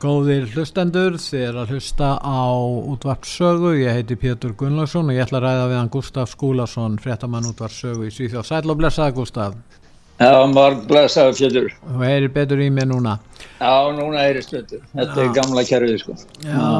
[0.00, 2.50] Góðir hlustendur, þið er að hlusta á
[2.94, 7.46] útvarpsögu, ég heiti Pétur Gunnlaugsson og ég ætla að ræða við hann Gustaf Skúlason, fréttamann
[7.50, 8.46] útvarpsögu í Svíþjóð.
[8.48, 9.54] Sæl og blessaði Gustaf.
[10.18, 11.70] Já, marg blessaði Pétur.
[11.84, 13.18] Þú heyrir betur í mig núna.
[13.60, 14.82] Já, núna heyrist betur.
[14.94, 15.24] Þetta Já.
[15.26, 16.16] er gamla kjærfið sko.
[16.46, 16.70] Já,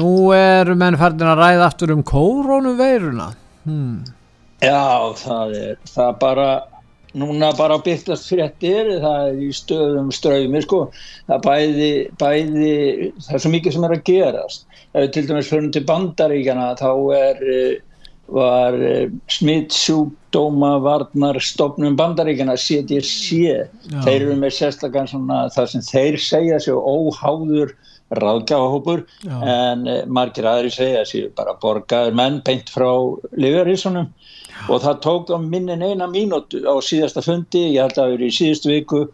[0.00, 3.30] nú er menn færðin að ræða aftur um kórónuveiruna.
[3.64, 4.00] Hmm.
[4.60, 6.48] Já, það er, það bara
[7.18, 10.80] núna bara byrtast fréttir það er í stöðum ströymi sko.
[11.28, 12.74] það bæði, bæði
[13.26, 16.72] það er svo mikið sem er að gerast ef við til dæmis fyrir til bandaríkjana
[16.80, 17.46] þá er
[18.30, 18.76] var
[19.26, 23.64] smittsjúkdóma varnar stofnum bandaríkjana CDC Já.
[24.04, 27.74] þeir eru með sérstaklega svona það sem þeir segja sér óháður
[28.20, 32.90] ráðgjafahópur en margir aðri segja sér bara borgaður menn beint frá
[33.38, 34.10] liðarísunum
[34.68, 38.26] og það tók á minnin eina mínútu á síðasta fundi, ég held að það eru
[38.26, 39.04] í síðustu viku,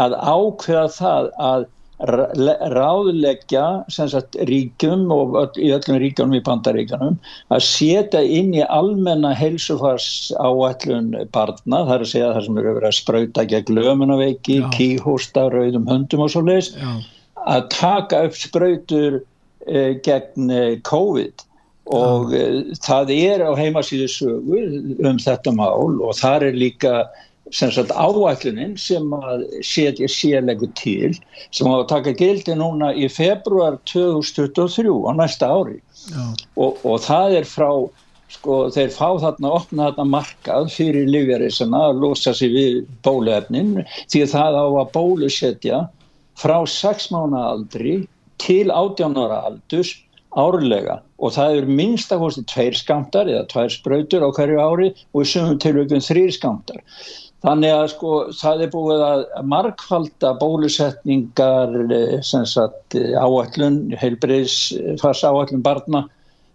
[0.00, 1.70] að ákveða það að
[2.02, 7.18] ráðleggja sagt, ríkjum og öll, í öllum ríkjum í bandaríkanum
[7.54, 12.74] að setja inn í almenna heilsufars áætlun barna, það er að segja það sem eru
[12.78, 16.72] verið að sprauta gegn lömunaveiki, kíhósta, rauðum höndum og svo leiðis,
[17.46, 19.20] að taka upp sprautur
[19.68, 21.46] eh, gegn eh, COVID
[21.96, 24.62] og uh, það er á heimasíðu sögu
[25.04, 26.94] um þetta mál og þar er líka
[27.52, 31.12] sagt, áætlunin sem að setja sérlegu til
[31.50, 35.80] sem á að taka gildi núna í februar 2023 á næsta ári.
[36.56, 37.70] Og, og það er frá
[38.32, 43.82] sko þeir fá þarna opna þarna markað fyrir livjarísana að losa sig við bóluefnin
[44.12, 45.82] því það á að bólusetja
[46.40, 47.96] frá 6 mánu aldri
[48.42, 49.92] til 18 ára aldurs
[50.32, 55.28] árlega og það eru minnstakosti tveir skamtar eða tveir spröytur á hverju ári og í
[55.32, 56.82] sumum tilvægum þrýr skamtar.
[57.42, 64.58] Þannig að sko það er búið að markfalda bólusetningar eh, sagt, áallun, heilbriðs
[65.02, 66.04] fars áallun barna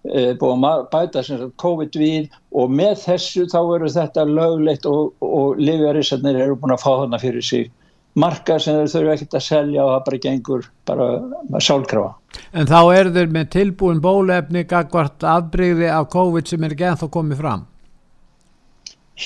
[0.07, 5.11] eh, búið að bæta sagt, COVID við og með þessu þá eru þetta löglegt og,
[5.23, 7.67] og livjarísarnir eru búin að fá þarna fyrir sig
[8.17, 11.09] marka sem þau þurfu ekkert að selja og það bara gengur bara
[11.63, 12.15] sálkrafa.
[12.53, 17.11] En þá er þeir með tilbúin bólefni gagvart afbreyði af COVID sem er ekki ennþá
[17.13, 17.67] komið fram?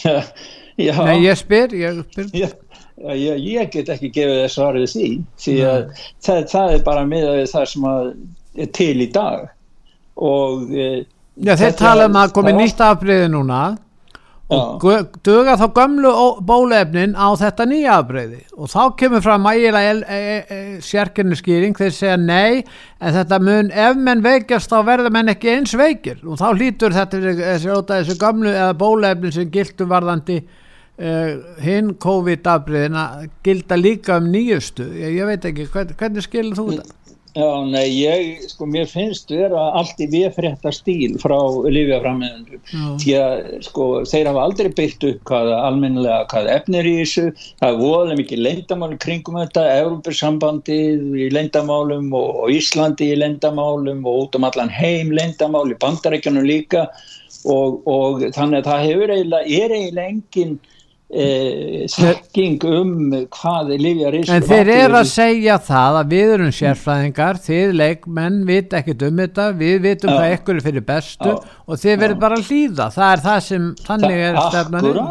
[0.01, 0.17] Já,
[0.87, 0.93] já.
[1.05, 2.51] Nei, ég spyr, ég spyr.
[3.01, 5.07] Já, ég get ekki gefið það svarið því,
[5.41, 5.79] því að
[6.21, 9.47] það, það er bara miðað það sem er til í dag
[10.21, 10.89] og e,
[11.41, 13.61] Já, þeir tala um að komið nýtt afbreyði núna
[14.51, 16.11] og duga þá gamlu
[16.47, 21.75] bólefnin á þetta nýja afbreyði og þá kemur fram ægilega e, e, e, sérkynni skýring.
[21.77, 22.61] Þeir segja nei
[22.99, 26.19] en þetta mun ef menn veikjast þá verður menn ekki eins veikir.
[26.27, 31.31] Og þá hlýtur þetta þessi, þessi gamlu eða bólefnin sem gildur varðandi uh,
[31.63, 34.89] hinn COVID afbreyðin að gilda líka um nýjustu.
[34.99, 37.00] Ég, ég veit ekki, hvern, hvernig skilur þú þetta?
[37.31, 41.37] Já, nei, ég, sko, mér finnst vera allt í viðfrétta stíl frá
[41.71, 42.63] Lífjaframmeðunum,
[42.99, 47.23] því að, sko, þeir hafa aldrei byggt upp hvað almennilega, hvað efnir í þessu,
[47.61, 54.03] það er voðalega mikið leindamáli kringum þetta, Európussambandið í leindamálum og, og Íslandi í leindamálum
[54.03, 56.89] og út um allan heim leindamáli, bandarækjunum líka.
[57.47, 60.59] Og, og þannig að það hefur eiginlega, er eiginlega enginn
[61.11, 62.91] Eh, þekking um
[63.35, 67.73] hvað er Livja Rísk en þeir eru að segja það að við erum sérfræðingar þið
[67.75, 71.97] leikmenn vit ekkert um þetta við vitum hvað ekkur er fyrir bestu já, og þið
[72.05, 72.87] verður bara að hlýða.
[72.95, 75.01] Það er það sem þannig er stefnanir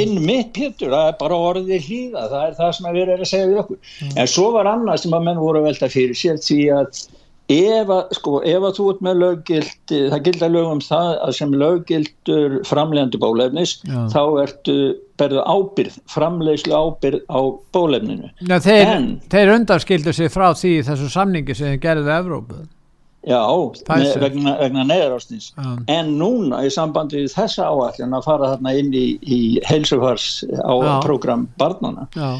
[0.00, 2.26] einn mitt Pétur, það er bara orðið hlýða.
[2.34, 3.80] Það er það sem við erum að segja við okkur.
[4.02, 4.10] Já.
[4.16, 7.02] en svo var annað sem að menn voru að velta fyrir sér því að
[7.48, 11.52] ef að, sko, ef að þú ert með löggild það gildar lögum það að sem
[11.62, 14.00] löggildur framlegandi bólefnis Já.
[14.12, 14.78] þá ertu
[15.18, 17.40] berðu ábyrð framlegslu ábyrð á
[17.74, 22.18] bólefninu Já, þeir, en, þeir undarskildu sig frá því þessu samningi sem þeir gerði við
[22.18, 22.58] Evrópu.
[23.28, 23.40] Já,
[23.90, 25.48] með, vegna, vegna neðarásnins
[25.90, 31.00] en núna í sambandi við þessa áallin að fara þarna inn í, í heilsufars á
[31.02, 32.36] program barnana Já.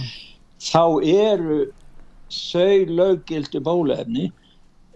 [0.62, 1.58] þá eru
[2.28, 4.28] þau löggildu bólefni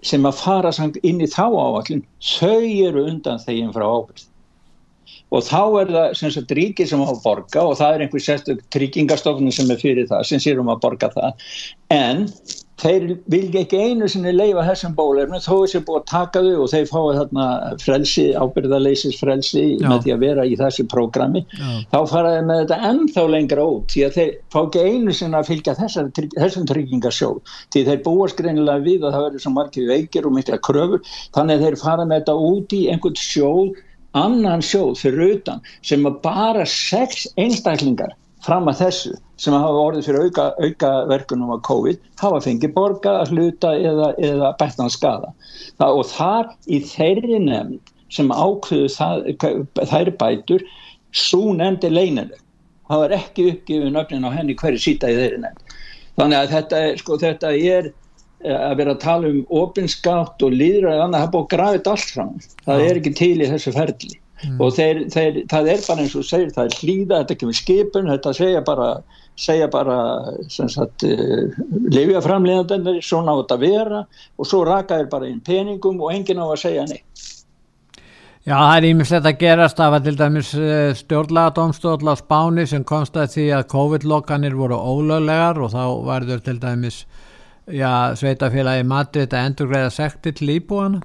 [0.02, 0.72] sem að fara
[1.02, 4.28] inn í þá áallin þau eru undan þegin frá ábyrð
[5.32, 8.24] og þá er það sem sagt ríki sem á að borga og það er einhver
[8.24, 11.46] sérstök tryggingastofnum sem er fyrir það sem sér um að borga það.
[11.94, 12.26] En
[12.82, 16.64] þeir vilja ekki einu sinni leifa þessum bólefnum þó er sér búið að taka þau
[16.64, 17.46] og þeir fáið þarna
[17.82, 19.86] frelsi, ábyrðarleisis frelsi Já.
[19.86, 21.44] með því að vera í þessi prógrami
[21.92, 25.52] þá faraði með þetta ennþá lengra út því að þeir fá ekki einu sinni að
[25.52, 27.54] fylgja þessar, þessum tryggingasjóð.
[27.72, 31.06] Því þeir búast greinilega við að það verður svo margir veikir og mikla kröfur.
[31.36, 33.80] Þannig þeir fara með þetta út í einhvern sjóð
[34.18, 38.12] annan sjóð fyrir utan sem bara sex einstaklingar
[38.42, 43.16] fram að þessu sem hafa orðið fyrir auka, auka verkunum af COVID hafa fengið borga
[43.22, 45.32] að hluta eða, eða bættan skada
[45.80, 48.88] það, og þar í þeirri nefnd sem ákveðu
[49.88, 50.64] þær bætur
[51.16, 52.42] svo nefndi leinileg
[52.92, 55.76] það var ekki uppgifin öfnin á henni hverju síta í þeirri nefnd.
[56.20, 60.56] Þannig að þetta er, sko, þetta er eh, að vera að tala um opinskátt og
[60.56, 62.34] líðræði annað, það er búið að þetta allt fram.
[62.66, 64.60] Það er ekki til í þessu ferli mm.
[64.60, 68.10] og þeir, þeir, það er bara eins og segir það er hlýða, þetta kemur skipun
[68.12, 68.88] þetta segja bara,
[69.46, 69.98] segja bara
[70.48, 71.60] sagt, uh,
[71.92, 74.02] lifja framleiðandendur svona á þetta vera
[74.36, 77.28] og svo raka þeir bara inn peningum og enginn á að segja neitt.
[78.42, 79.78] Já, það er ímislegt að gerast.
[79.78, 85.60] Af að til dæmis eh, stjórnlagadómstóðla á Spáni sem konstaði því að COVID-lokkanir voru ólöglegar
[85.62, 87.04] og þá varður til dæmis
[87.70, 91.04] já, sveitafélagi Madrid að endur greiða sekti til íbúana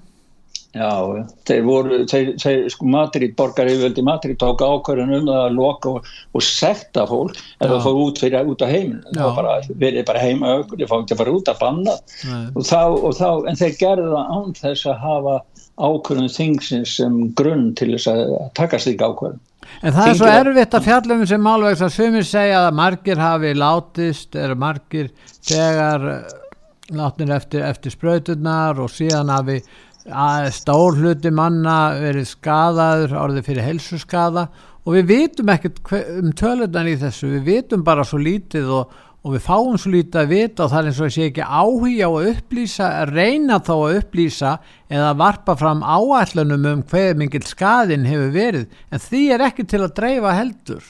[0.77, 5.95] Já, þeir voru, þeir, þeir sko Madrid, borgar yfirvöldi Madrid tók ákvörðan um að loka
[5.97, 10.07] og, og sekta fólk ef það fór út fyrir út á heiminn, það bara, verið
[10.09, 11.97] bara heima aukur, það fór ekki að fara út að banna.
[12.53, 15.37] Og þá, og þá, en þeir gerði það án þess að hafa
[15.77, 18.23] ákvörðun þingsins sem grunn til þess að
[18.57, 19.43] taka slík ákvörðun.
[19.81, 23.21] En það Þingir er svo erfitt að fjallum sem málvegs að sumir segja að margir
[23.21, 25.09] hafi látist, er margir
[25.45, 26.35] þegar eh,
[26.97, 29.59] látnir eftir, eftir spröyturnar og síðan hafi
[30.07, 34.47] að stór hluti manna verið skadaður árið fyrir helsuskada
[34.87, 35.81] og við vitum ekkert
[36.21, 38.93] um tölunan í þessu, við vitum bara svo lítið og,
[39.27, 41.43] og við fáum svo lítið að vita og það er eins og að sé ekki
[41.43, 44.51] áhugja á að upplýsa, að reyna þá að upplýsa
[44.87, 48.77] eða varpa fram áallunum um hverju mingil skadin hefur verið.
[48.95, 50.85] En því er ekki til að dreifa heldur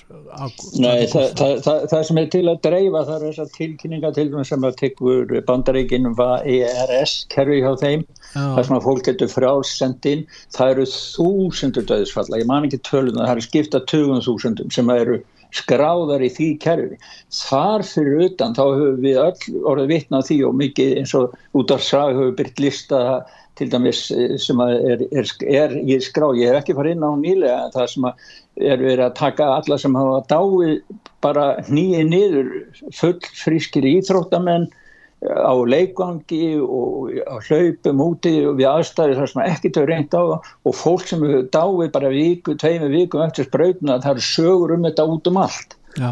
[0.77, 4.27] Nei, það, það, það, það sem er til að dreifa það er þessar tilkynninga til
[4.35, 8.05] þess að tekur bandaríkinum var ERS kerfi hjá þeim,
[8.35, 13.33] það sem að fólk getur frálsendin, það eru þúsundur döðsfalla, ég man ekki tölun það
[13.33, 15.21] er skipta tögun þúsundum sem eru
[15.55, 16.99] skráðar í því kerfi.
[17.33, 21.73] Þar fyrir utan þá höfum við öll orðið vitna því og mikið eins og út
[21.75, 23.01] af sag höfum við byrkt lista
[23.57, 27.11] til dæmis eh, sem er, er, er í skrá, ég hef ekki farið inn á
[27.17, 30.75] nýlega en það sem er verið að taka alla sem hafa dáið
[31.25, 32.51] bara nýið niður
[32.95, 34.67] full frískir íþróttamenn
[35.25, 40.23] á leikvangi og á hlaupum úti og við aðstæðir þar sem ekki þau reynd á
[40.37, 44.85] og fólk sem hefur dáið bara viku, tveimu vikum eftir sprautuna það eru sögur um
[44.85, 46.11] þetta út um allt Já.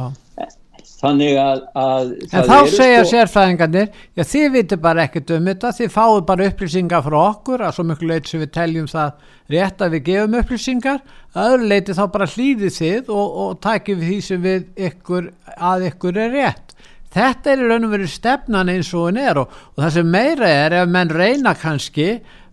[1.03, 3.11] þannig að, að en þá segja sko...
[3.11, 7.77] sérfæðingarnir já þið vitur bara ekkert um þetta þið fáu bara upplýsingar frá okkur að
[7.77, 11.03] svo mjög leit sem við teljum það rétt að við gefum upplýsingar
[11.35, 15.33] að öðru leiti þá bara hlýðið þið og, og takið við því sem við ykkur,
[15.53, 16.74] að ykkur er rétt
[17.15, 20.09] þetta er í raun og verið stefnan eins og henn er og, og það sem
[20.15, 22.09] meira er ef menn reyna kannski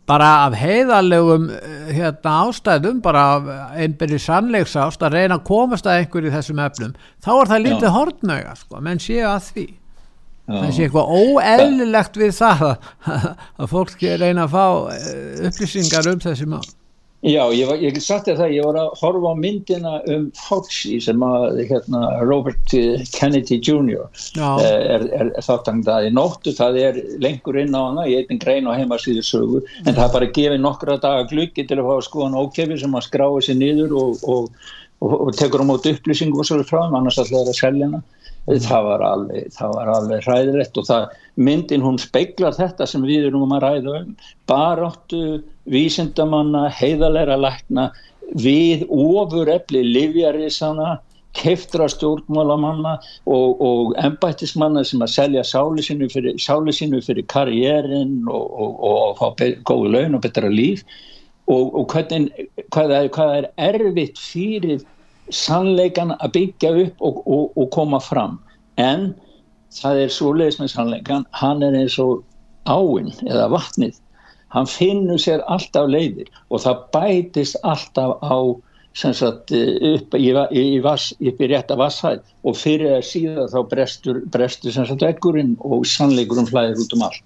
[0.09, 3.23] bara af heiðalegum eh, hérna, ástæðum, bara
[3.79, 7.65] einbyrði sannleiks ást að reyna að komast að einhverju í þessum efnum, þá er það
[7.69, 9.67] lítið hortnöga, sko, menn séu að því.
[10.53, 14.65] Það sé eitthvað óeðlilegt við það að fólk reyna að fá
[14.99, 16.65] eh, upplýsingar um þessi mál
[17.23, 21.23] Já, ég, var, ég satt það, ég var að horfa á myndina um Fauci sem
[21.23, 22.75] að hérna, Robert
[23.15, 24.09] Kennedy Jr.
[24.35, 28.43] Eh, er, er, er þáttangað í nóttu, það er lengur inn á hana, ég eitthvað
[28.43, 31.95] grein á heimasýðu sögu, en það er bara gefið nokkra daga glukki til að fá
[31.95, 34.67] að skoða nókefi sem að skráði sér niður og, og,
[34.99, 38.03] og, og tekur á mót upplýsingum og svo frá, annars alltaf er að selja hana.
[38.43, 43.29] Það var alveg, það var alveg hræðilegt og það, myndin hún speiklar þetta sem við
[43.29, 44.15] erum um að ræða um.
[44.51, 45.21] Baráttu,
[45.71, 47.91] vísindamanna heiðalera lækna
[48.43, 50.99] við ofurefli livjarísana
[51.37, 56.37] keftra stjórnmálamanna og, og ennbættismanna sem að selja sáli sinu fyrir,
[57.07, 60.85] fyrir karriérin og, og, og fá góðu laun og betra líf.
[61.51, 62.29] Og hvernig,
[62.71, 64.85] hvað, er, hvað er erfitt fyrir
[65.33, 68.39] sannleikan að byggja upp og koma fram.
[68.81, 69.13] En
[69.73, 72.23] það er svo leiðis með sannleikan hann er eins og
[72.69, 73.99] áinn eða vatnið
[74.53, 78.37] hann finnur sér alltaf leiðir og það bætist alltaf á
[78.93, 80.31] sagt, upp, í,
[80.61, 85.87] í, vass, upp í rétta vasshæð og fyrir að síðan þá brestur, brestur ekkurinn og
[85.89, 87.23] sannleikurinn flæðir út um allt.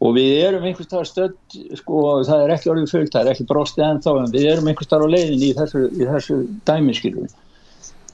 [0.00, 3.48] Og við erum einhvers staðar stödd sko, það er ekki orðið fullt, það er ekki
[3.50, 6.38] brostið ennþá en við erum einhvers staðar á leiðin í þessu, í þessu
[6.70, 7.26] dæmiskilum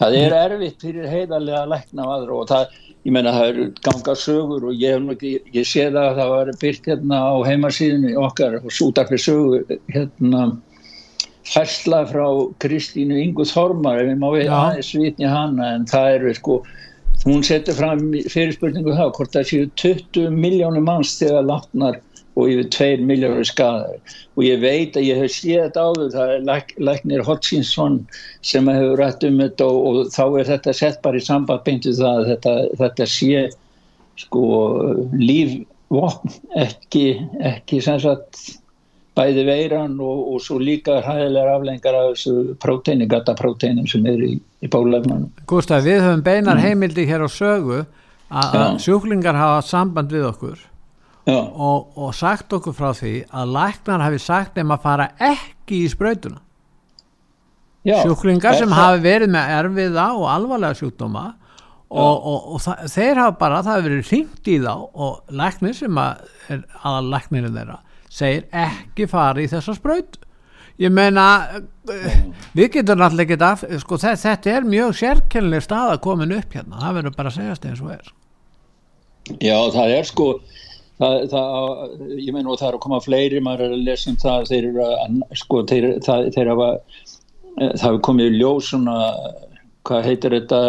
[0.01, 2.77] það er erfitt fyrir heiðarlega að lækna á aðra og það,
[3.07, 6.53] ég menna það eru gangað sögur og ég, ég, ég sé það að það var
[6.63, 10.47] byrkt hérna á heimasíðinu okkar og sútaklega sögur hérna
[11.47, 12.27] færsla frá
[12.63, 16.57] Kristínu Ingu Þormar ef við má við aðeins vitni hana en það eru sko
[17.25, 22.01] hún setur fram fyrirspurningu það hvort það séu 20 miljónum manns þegar látnar
[22.37, 26.33] og yfir 2 miljónur skadar og ég veit að ég hef séð þetta áður það
[26.35, 27.97] er læk, læknir Hodgkinson
[28.45, 31.95] sem hefur rætt um þetta og, og þá er þetta sett bara í samband beintu
[31.97, 33.47] það að þetta, þetta sé
[34.21, 34.45] sko
[35.17, 37.07] lífvopn ekki,
[37.55, 38.45] ekki sem sagt
[39.17, 44.35] bæði veiran og, og svo líka hæðilegar aflengar af þessu próteini, gatapróteinum sem er í,
[44.37, 45.31] í bólefnanum.
[45.49, 46.65] Gustaf, við höfum beinar mm.
[46.67, 47.87] heimildi hér á sögu
[48.29, 50.59] að sjúklingar hafa samband við okkur
[51.35, 55.89] og, og sagt okkur frá því að læknar hafi sagt þeim að fara ekki í
[55.91, 56.43] sprautuna.
[57.87, 61.27] Já, sjúklingar sem hafi verið með erfiða og alvarlega sjúkdóma
[61.87, 66.01] og, og, og þeir hafa bara, það hefur verið ringt í þá og læknir sem
[66.03, 67.79] að er aðal læknirinn þeirra
[68.17, 70.19] segir ekki fara í þessa spraut.
[70.83, 71.25] Ég meina
[72.57, 76.83] við getum náttúrulega ekki af sko, þetta er mjög sérkennlega stað að komin upp hérna,
[76.83, 78.11] það verður bara að segjast eins og er.
[79.41, 80.27] Já, það er sko
[81.01, 84.21] það, það, ég meina og það er að koma fleiri, maður er að lesa um
[84.23, 86.71] það þeir eru að, sko, þeir, það, þeir hafa
[87.57, 88.97] það hefur komið í ljós svona,
[89.87, 90.63] hvað heitir þetta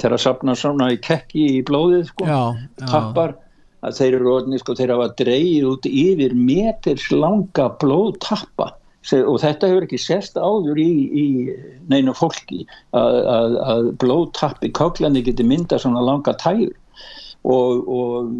[0.00, 2.42] þeir að sapna svona í kekki í blóðið, sko, já,
[2.80, 2.86] já.
[2.86, 3.36] tappar
[3.82, 8.70] að þeir eru orðinni sko þeir hafa dreyið út yfir meters langa blóðtappa
[9.18, 11.24] og þetta hefur ekki sérst áður í, í
[11.90, 12.62] neina fólki
[12.94, 16.76] að, að, að blóðtappi káklandi geti mynda svona langa tægur
[17.42, 18.34] og, og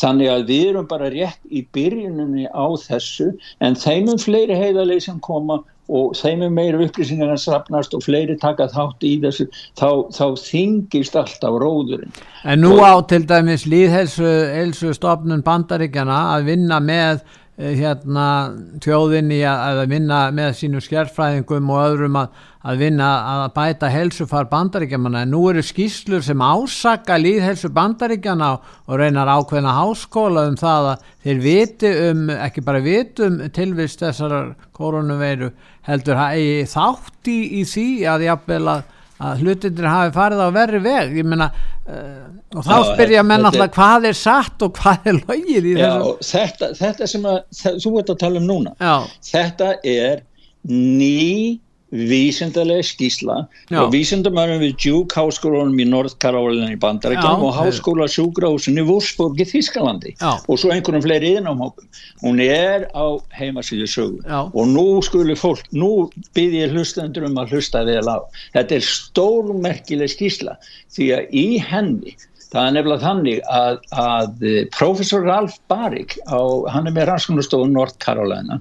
[0.00, 3.32] þannig að við erum bara rétt í byrjunni á þessu
[3.62, 5.60] en þeimum fleiri heiðalegi sem koma
[5.92, 10.26] og þeim er meira upplýsingar að sapnast og fleiri taka þátt í þessu þá, þá
[10.40, 12.14] þingist alltaf róðurinn.
[12.46, 17.22] En nú á til dæmis líðhelsu stofnun bandaríkjana að vinna með
[17.60, 23.90] Eh, hérna tjóðinni að vinna með sínu skjærfræðingum og öðrum að, að vinna að bæta
[23.90, 28.52] helsufar bandaríkjana en nú eru skýslur sem ásaka líðhelsu bandaríkjana
[28.86, 34.04] og reynar ákveðna háskóla um það að þeir viti um, ekki bara viti um tilvist
[34.04, 35.50] þessar koronaveiru
[35.88, 36.22] heldur
[36.70, 38.90] þátt í, í því að jafnvel að
[39.22, 41.16] að hlutinir hafi farið á verri veg.
[41.20, 42.24] Ég meina uh,
[42.56, 46.14] og þá spyrja menn alltaf hvað er satt og hvað er logið í þessu?
[46.32, 47.38] þetta, þetta sem að,
[47.84, 48.74] þú ert að tala um núna.
[48.80, 48.96] Já.
[49.30, 50.24] þetta er
[50.68, 51.60] ný
[51.92, 53.36] vísindarlega skísla
[53.76, 59.40] og vísindamörum við Duke háskólanum í North Carolina í Bandarækjum og háskóla sjúgrahúsin í Wurzburg
[59.42, 60.40] í Þískalandi Já.
[60.40, 61.84] og svo einhvern fleiri innámhópum
[62.24, 64.40] hún er á heimasíðu sögu Já.
[64.48, 68.24] og nú skulu fólk nú byrð ég hlustendur um að hlusta vel á
[68.56, 70.56] þetta er stórmerkileg skísla
[70.96, 72.16] því að í henni
[72.52, 76.40] það er nefnilega þannig að, að professor Ralph Barrick á,
[76.72, 78.60] hann er með rannsóknarstofun North Carolina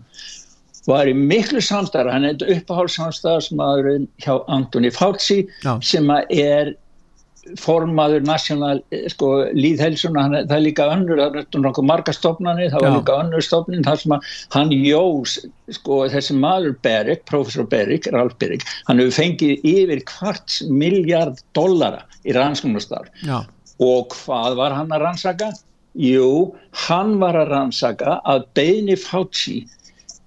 [0.90, 5.76] var í miklu samstæðar, hann er uppáhaldssamstæðarsmaðurinn hjá Antoni Fauci Já.
[5.86, 6.74] sem er
[7.58, 12.92] formaður nasjónal sko, líðhelsuna, hann, það er líka önnur það er marga stofnani það var
[12.92, 12.98] Já.
[13.00, 14.14] líka önnur stofnin þar sem
[14.56, 15.38] hann jós
[15.78, 22.06] sko, þessi maður Berik, professor Berik, Ralf Berik hann hefur fengið yfir kvarts miljard dollara
[22.22, 23.10] í rannsóknastar
[23.82, 25.52] og hvað var hann að rannsaka?
[25.98, 26.54] Jú,
[26.88, 29.64] hann var að rannsaka að beini Fauci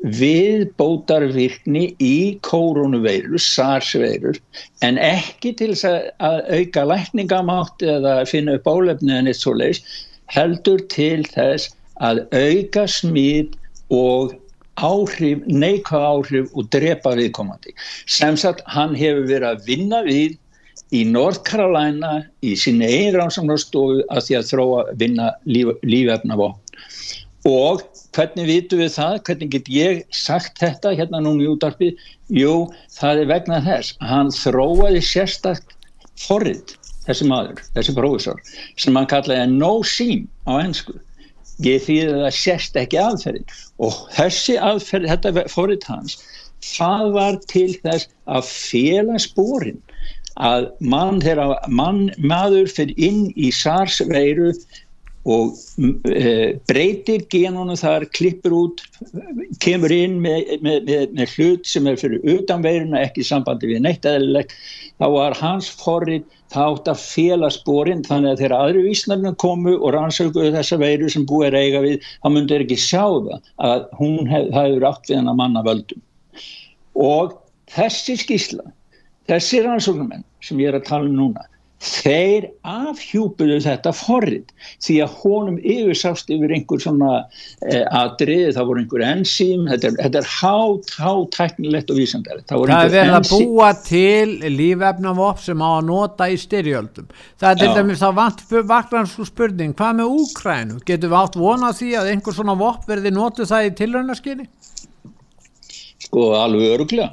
[0.03, 4.39] við bótarvirkni í kórunuveiru, SARS-veirur,
[4.85, 9.83] en ekki til að auka lækningamátt eða finna upp álefni en eitt svo leiðs,
[10.35, 11.73] heldur til þess
[12.03, 13.57] að auka smít
[13.95, 14.35] og
[14.83, 17.75] áhrif, neika áhrif og drepa viðkomandi.
[18.11, 20.35] Sem sagt, hann hefur verið að vinna við
[20.95, 26.61] í North Carolina í sinni einránsamlarstofu að því að þróa vinna líf, lífefna vopn
[27.45, 27.83] og
[28.15, 31.93] hvernig vitum við það, hvernig get ég sagt þetta hérna núna í útarpi
[32.33, 32.69] jú,
[32.99, 35.75] það er vegna þess hann þróaði sérstakt
[36.25, 36.77] forrið,
[37.09, 38.45] þessi maður, þessi prófessor,
[38.79, 40.95] sem hann kallaði no seam á ennsku
[41.63, 43.53] ég þýði það sérst ekki aðferðin.
[43.85, 46.17] Og þessi aðferð, þetta forrið hans
[46.65, 49.83] það var til þess að fela spórin
[50.41, 54.51] að mann þegar mann, maður fyrir inn í SARS veiru
[55.25, 55.57] og
[56.11, 58.83] e, breytir genunum þar, klippur út
[59.65, 63.81] kemur inn með, með, með, með hlut sem er fyrir utan veiruna ekki sambandi við
[63.87, 64.53] neitt eðlilegt.
[65.01, 69.95] Þá var hans forrið þátt að fela spórin þannig að þegar aðri vísnarnir komu og
[69.97, 74.31] rannsökuðu þessa veiru sem búið er eiga við þá myndir ekki sjá það að hún
[74.31, 76.05] hef, hefur átt við hennar manna völdum.
[77.01, 77.35] Og
[77.73, 78.69] þessi skísla
[79.31, 81.49] þessi rannsóknumenn sem ég er að tala um núna
[81.85, 88.83] þeir afhjúpuðu þetta forrið því að honum yfirsást yfir einhver svona e, atrið, það voru
[88.83, 92.45] einhver ensím, þetta er, þetta er hát, hátæknilegt og vísendari.
[92.49, 97.11] Það, það er verið að búa til lífefnavopp sem á að nota í styrjöldum.
[97.43, 98.23] Það er til dæmis að
[98.71, 100.79] vaknansku spurning, hvað með Úkrænu?
[100.89, 104.49] Getur við átt vonað því að einhver svona vopp verði notuð það í tilröðnarskinni?
[106.05, 107.13] Sko alveg öruglega.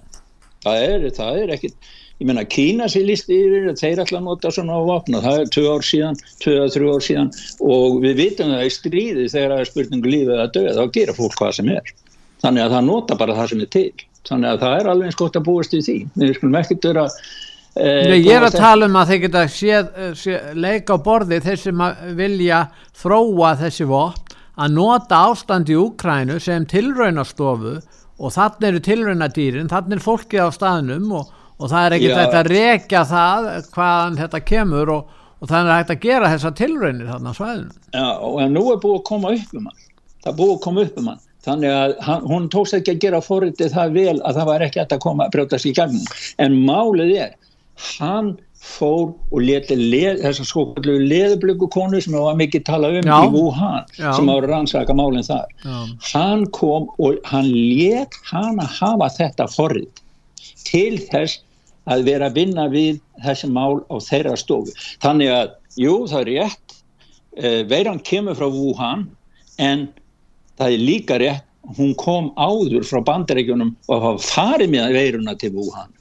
[0.61, 4.51] Það er, það er ekkit ég menna Kína sér listi yfir þeir ætla að nota
[4.53, 7.31] svona á vapna það er 2 ár síðan, 2-3 ár síðan.
[7.65, 11.17] Og við vitum það í stríði þegar það er spurningu lífið að döða þá gera
[11.17, 11.93] fólk hvað sem er.
[12.45, 13.87] Þannig að það nota bara það sem er til.
[14.29, 15.97] Þannig að það er alveg eins gott að búast í því.
[16.21, 19.91] Við skulum ekkert vera eh, Nei, ég er að tala um að þeir geta séð,
[20.21, 21.83] séð, leika á borði þeir sem
[22.21, 22.61] vilja
[23.01, 27.79] þróa þessi vopn að nota ástand í Úkrænu sem tilraunastofu
[28.21, 32.37] og þannig eru tilraunadýrin, þannig er fólkið á staðnum og og það er ekkert hægt
[32.39, 37.11] að rekja það hvaðan þetta kemur og, og það er hægt að gera þessa tilraunir
[37.11, 37.81] þarna svæðinu.
[37.93, 39.83] Já, og nú er búið að koma upp um hann,
[40.23, 43.03] það er búið að koma upp um hann þannig að hann, hún tókst ekki að
[43.05, 46.57] gera fórritið það vel að það var ekki að koma að brjótast í gangum, en
[46.67, 47.37] málið er
[47.97, 53.15] hann fór og leti leð, þessar skokullu leðublöku konu sem var mikið talað um já,
[53.17, 54.11] í Wuhan já.
[54.13, 55.77] sem ára rannsaka málinn þar já.
[56.11, 60.03] hann kom og hann let hann að hafa þetta forrið
[60.67, 61.41] til þess
[61.89, 64.73] að vera að vinna við þessi mál á þeirra stofu.
[65.01, 66.75] Þannig að, jú, það er rétt,
[67.37, 69.07] eh, veiran kemur frá Wuhan
[69.57, 69.87] en
[70.57, 71.47] það er líka rétt,
[71.77, 75.91] hún kom áður frá bandaríkjunum og farið með veiruna til Wuhan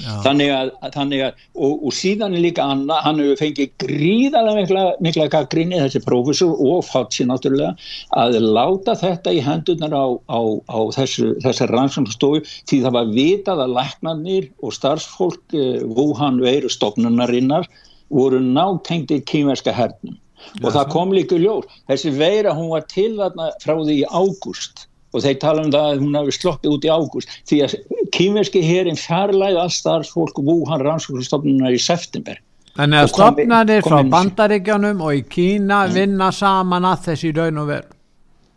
[0.00, 4.84] þannig að, þannig að og, og síðan er líka Anna, hann hefur fengið gríðarlega mikla,
[5.04, 7.74] mikla gaggrinni þessi prófessor og Fauci náttúrulega
[8.16, 10.40] að láta þetta í hendunar á, á,
[10.72, 16.72] á þessu, þessar rannsóknstofu því það var vitað að læknarnir og starfsfólk eh, Wuhan veiru
[16.72, 17.68] stofnunarinnar
[18.12, 20.16] voru nátengdi kýmerska hernum.
[20.64, 24.88] Og það kom líka ljór þessi veira hún var til þarna frá því í ágúst
[25.12, 27.34] og þeir tala um það að hún hafi sloppið út í ágúst.
[27.48, 27.76] Því að
[28.16, 32.40] kýmerski herin fjarlæði all starfsfólk og Wuhan rannsóknstofnunar í september.
[32.76, 35.96] Þannig að stofnarnir frá bandaríkjanum og í Kína mm.
[35.96, 37.98] vinna saman að þessi raun og veru.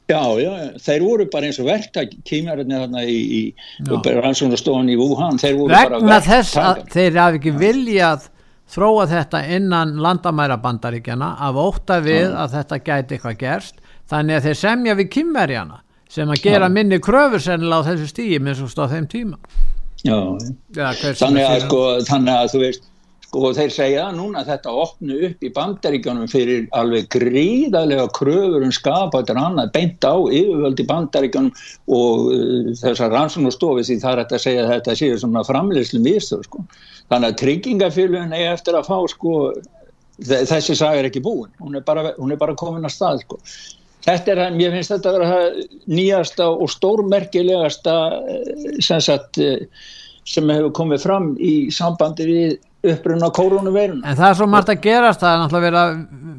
[0.05, 0.51] Já, já,
[0.85, 5.39] þeir voru bara eins og verktæk kýmjörðinni þarna í, í rannsóknstofun í Wuhan.
[5.41, 8.27] Vegna þess að þeir hafi ekki viljað
[8.69, 13.81] þróa þetta innan landamæra bandaríkjana af óta við að þetta gæti eitthvað gerst.
[14.05, 15.81] Þannig að þeir semja við kýmverjana
[16.15, 16.75] sem að gera Já.
[16.79, 19.39] minni kröfur sennilega á þessu stíi með svo stáð þeim tíma.
[20.05, 20.17] Já,
[20.75, 22.91] Já þannig, að, sko, þannig að þú veist
[23.25, 29.39] sko þeir segja núna þetta opnu upp í bandaríkjónum fyrir alveg gríðarlega kröfur um skapættur
[29.41, 31.63] annað beint á yfirvöld í bandaríkjónum
[31.97, 36.45] og uh, þessar rannsóknarstofi því það er að segja að þetta séu svona framleyslu místur
[36.47, 36.63] sko.
[37.11, 39.33] Þannig að tryggingafélun er eftir að fá sko
[40.23, 41.51] þessi sag er ekki búin.
[41.59, 43.41] Hún er bara, hún er bara komin að stað sko
[44.05, 47.95] Þetta er, mér finnst þetta að vera nýjasta og stórmerkilegasta
[48.29, 49.65] eh, sem, sagt, eh,
[50.29, 54.03] sem hefur komið fram í sambandi við upprunna koronaveiruna.
[54.05, 55.95] En það er svo margt að gerast, það er náttúrulega verið að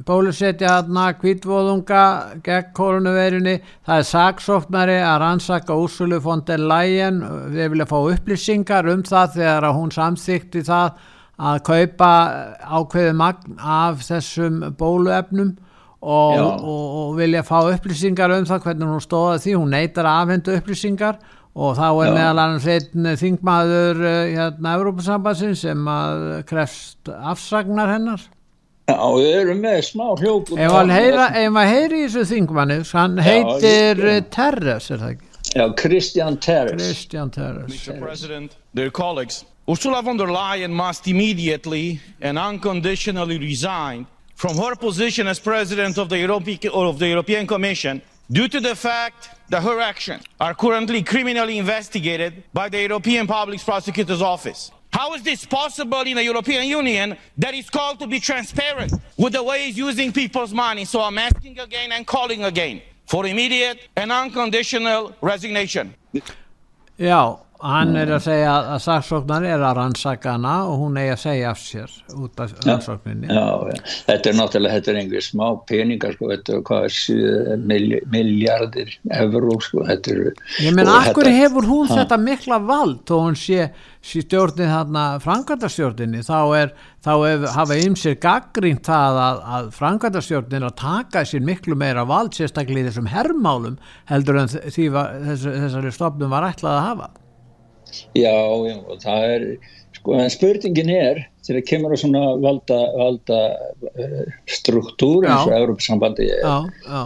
[0.07, 2.05] bólusetja hérna kvítvóðunga
[2.47, 3.57] gegn koronaveirunni,
[3.89, 7.19] það er saksóknari að rannsaka Úrsulu von der Leyen,
[7.51, 11.05] við vilja fá upplýsingar um það þegar hún samþykti það
[11.37, 12.11] að kaupa
[12.63, 15.57] ákveðu magn af þessum bóluefnum
[16.01, 20.55] og, og, og vilja fá upplýsingar um það hvernig hún stóða því, hún neytar afhendu
[20.57, 21.19] upplýsingar
[21.57, 22.15] og þá er Já.
[22.19, 28.27] meðal annars einn þingmaður eh, hérna Európa-sambansin sem að krefst afsagnar hennar
[28.87, 34.13] Já, við erum með smá hljók Ef maður heyri í þessu þingmanni hann heitir Já,
[34.13, 35.33] eh, Terres, er það ekki?
[35.57, 37.97] Já, Christian Terres Christian Terres Mr.
[38.03, 44.07] President, dear colleagues Ursula von der Leyen must immediately and unconditionally resign
[44.37, 48.75] from her position as president of the, Europe- of the European Commission due to the
[48.75, 54.71] fact that her actions are currently criminally investigated by the European Public Prosecutor's Office.
[54.93, 59.33] How is this possible in a European Union that is called to be transparent with
[59.33, 60.85] the way it's using people's money?
[60.85, 65.95] So I'm asking again and calling again for immediate and unconditional resignation.
[66.99, 71.23] Já, hann er að segja að saksóknar er að rannsaka hana og hún er að
[71.23, 73.31] segja af sér út af rannsókninni.
[73.31, 73.81] Já, já.
[74.11, 76.99] þetta er náttúrulega, þetta er einhver smá peningar sko, þetta er hvað
[78.13, 80.33] miljardir euró sko, er,
[80.65, 82.01] ég menn, akkur hefur hún ha?
[82.03, 83.05] þetta mikla vald?
[83.17, 83.71] Og hún sé,
[84.05, 90.69] sé stjórnið þarna frangatastjórninni þá er, þá er, hafa ymsir gaggrínt það að, að frangatastjórnin
[90.69, 93.79] að taka sér miklu meira vald sérstaklega í þessum herrmálum
[94.11, 97.15] heldur en því var, þess, þessari stofnum var ætlað að hafa
[98.17, 98.37] Já,
[98.69, 99.47] já, og það er,
[99.99, 103.43] sko, en spurningin er, þegar það kemur á svona valda, valda
[103.93, 106.57] uh, struktúr eins og Európa-sambandi er, já,
[106.87, 107.01] já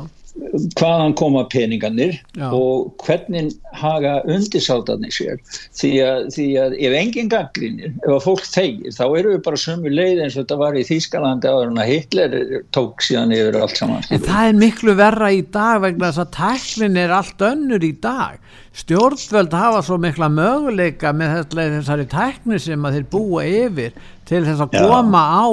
[0.79, 2.49] hvaðan koma peningarnir Já.
[2.55, 5.41] og hvernig haga undirsátaðni sér.
[5.77, 9.63] Því að, því að ef enginn gaggrínir, ef að fólk tegir þá eru við bara
[9.65, 12.39] sömu leið eins og þetta var í Þýskalandi áður en að Hitler
[12.77, 14.09] tók síðan yfir allt saman.
[14.11, 17.93] En það er miklu verra í dag vegna þess að tæklin er allt önnur í
[18.03, 18.41] dag.
[18.81, 23.97] Stjórnvöld hafa svo mikla möguleika með þessari tækni sem að þeir búa yfir
[24.31, 25.47] til þess að koma á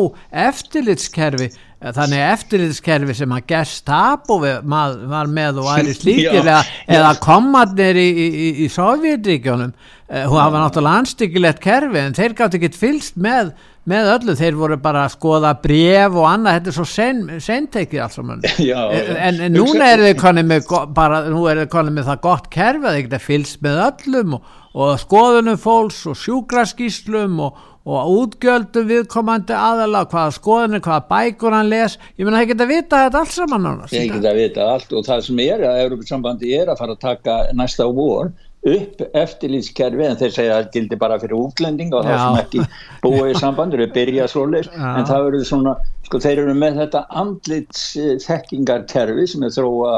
[0.46, 8.08] eftirlitskerfi þannig eftirlitskerfi sem að Gestapo var með og aðri slíkir eða, eða komadnir í,
[8.10, 13.54] í, í Sovjetríkjónum uh, hún hafa náttúrulega anstíkilegt kerfi en þeir gátt ekki fylst með,
[13.86, 18.06] með öllu, þeir voru bara að skoða bref og annað, þetta er svo sen, sentekið
[18.08, 18.46] alls saman.
[19.28, 22.52] En, en núna er þið konið með bara, nú er þið konið með það gott
[22.58, 28.10] kerfi að þið geta fylst með öllum og, og skoðunum fólks og sjúkraskíslum og og
[28.22, 31.96] útgjöldum viðkomandi aðala hvaða skoðinu, hvaða bækur hann les.
[32.20, 34.92] Ég menna það geta að vita þetta allt saman nána ég geta að vita allt
[34.94, 38.34] og það sem er að Európa-sambandi er að fara að taka næsta vor
[38.68, 42.66] upp eftirlýtskerfi en þeir segja að það gildi bara fyrir útlending og það sem ekki
[43.04, 45.76] búið í sambandi þeir byrja svoleis en það verður svona
[46.08, 47.86] sko þeir eru með þetta andlits
[48.26, 49.94] þekkingarkerfi sem er þróa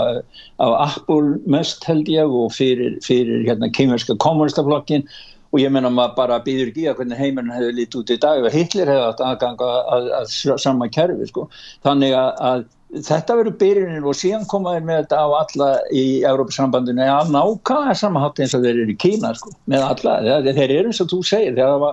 [0.61, 5.07] á Apple mest held ég og fyrir, fyrir hérna kemurska kommunistaflokkin
[5.49, 8.43] og ég menna maður bara býður ekki að hvernig heiminn hefur lítið út í dag
[8.45, 11.47] og Hitler hefði átt aðganga að, að, að sama kerfi sko.
[11.85, 12.67] þannig að, að
[13.05, 18.41] þetta verður byrjunin og síðan komaður með þetta á alla í Európa-sambandinu að nákvæða samanhátt
[18.41, 21.19] eins og þeir eru í Kína sko, með alla, þeir, þeir eru eins og þú
[21.29, 21.91] segir þeir hafa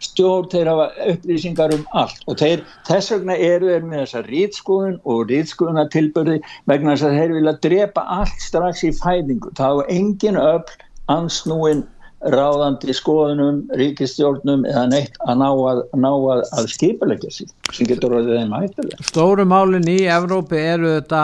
[0.00, 2.22] stjórn, þeir hafa upplýsingar um allt.
[2.24, 6.38] Og þeir, þess vegna eru þeir með þessa rýtskoðun og rýtskoðunatilbörði
[6.72, 10.76] vegna þess að þeir vilja drepa allt strax í fæðingu, hafa engin öll
[11.12, 11.84] ansnúin
[12.20, 18.32] ráðandi skoðunum, ríkistjórnum eða neitt að ná að, að, að skipulegja sér sem getur að
[18.34, 19.06] þeim hættilega.
[19.08, 21.22] Stóru málinn í Evrópi eru þetta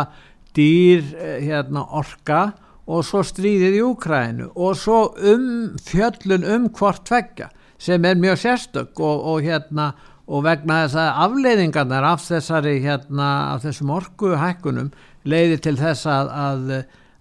[0.56, 2.40] dýr eh, hérna, orka
[2.86, 5.46] og svo stríðið í Úkrænu og svo um
[5.84, 7.50] fjöllun um hvort tveggja
[7.82, 9.90] sem er mjög sérstök og, og hérna
[10.26, 14.94] og vegna þess að afleiðingarnar af þessari hérna af þessum orku hækkunum
[15.28, 16.72] leiði til þess að, að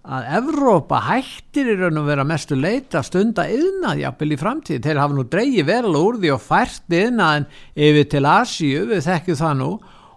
[0.06, 4.80] að Evrópa hættir í raun og vera mestu leita stunda yðnað jafnvel í framtíð.
[4.84, 7.46] Þeir hafa nú dreyið verðal úr því og fært yðnaðin
[7.88, 9.70] yfir til Asíu, við þekkjum það nú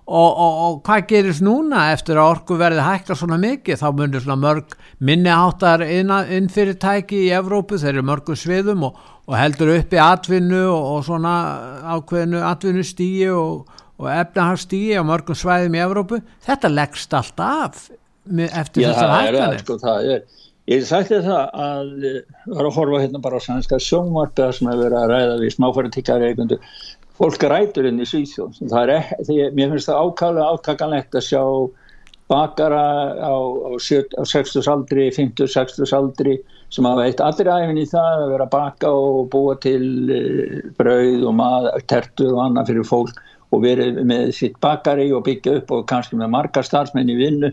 [0.10, 3.82] og, og, og hvað gerist núna eftir að orku verði hækka svona mikið?
[3.82, 4.78] Þá munir svona mörg
[5.10, 8.99] minniháttar innfyrirtæki í Evrópu, þeir eru mörgum sviðum og,
[9.30, 11.36] og heldur upp í atvinnu og svona
[11.97, 13.65] ákveðinu atvinnustíi og
[13.99, 16.21] efnahagstíi á mörgum svæðum í Evrópu.
[16.45, 17.89] Þetta leggst allt af
[18.27, 19.63] eftir þessar hækkanir?
[19.63, 19.79] sko,
[20.69, 22.21] ég sagði það að eh,
[22.53, 26.32] var að horfa hérna bara á sannska sjónvarta sem hefur verið að ræða við smáfæratíkari
[26.32, 26.60] eigundu
[27.19, 28.95] fólk rætur inn í það
[29.27, 31.43] því, mér finnst það ákvæmlega átakanlegt að sjá
[32.29, 32.84] bakara
[33.25, 36.38] á, á, á 60 aldri 50, 60 aldri
[36.69, 40.60] sem hafa eitt allir æfin í það að vera að baka og búa til eh,
[40.77, 45.58] brauð og maður, tertur og annað fyrir fólk og verið með sitt bakari og byggja
[45.60, 47.49] upp og kannski með margar starfsmenn í vinnu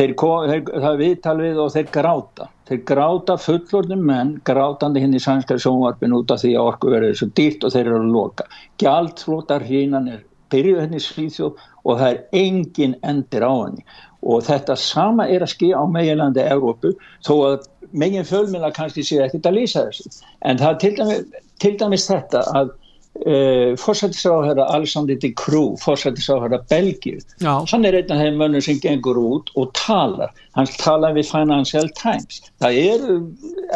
[0.00, 2.48] þeir, þeir, það er viðtalið og þeir gráta.
[2.68, 7.18] Þeir gráta fullorðum menn grátandi hinn í sænskari sjónvarpin út af því að orku verður
[7.18, 8.46] svo dýrt og þeir eru að loka.
[8.82, 13.86] Gjaldflótar hínan er byrjuð henni í Svíþjóð og það er engin endir á henni.
[14.22, 16.92] Og þetta sama er að skilja á meginlandi Európu
[17.26, 20.22] þó að megin fölmila kannski sé ekkert að lýsa þessu.
[20.46, 22.70] En það er til dæmis, til dæmis þetta að
[23.12, 29.18] Uh, fórsættisáhæra Alexander de Croo fórsættisáhæra Belgíu hann er einn af þeim mönnum sem gengur
[29.20, 32.40] út og talar, hann talar við Financial Times.
[32.64, 33.18] Það eru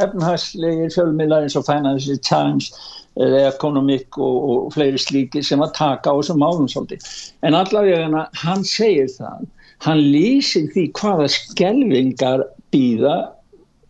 [0.01, 2.73] efnhagslegir fjölmiðlar eins og Financial Times
[3.21, 7.05] eða Economic og, og fleiri slíki sem að taka á þessum málum svolítið.
[7.45, 9.45] En allavega hann segir það.
[9.85, 13.19] Hann lýsir því hvaða skelvingar býða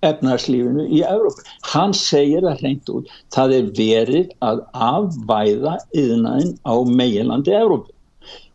[0.04, 1.44] efnarslífinu í Evrópu.
[1.72, 7.92] Hann segir það hreint út, það er verið að afvæða yðnaðin á meginlandi Evrópu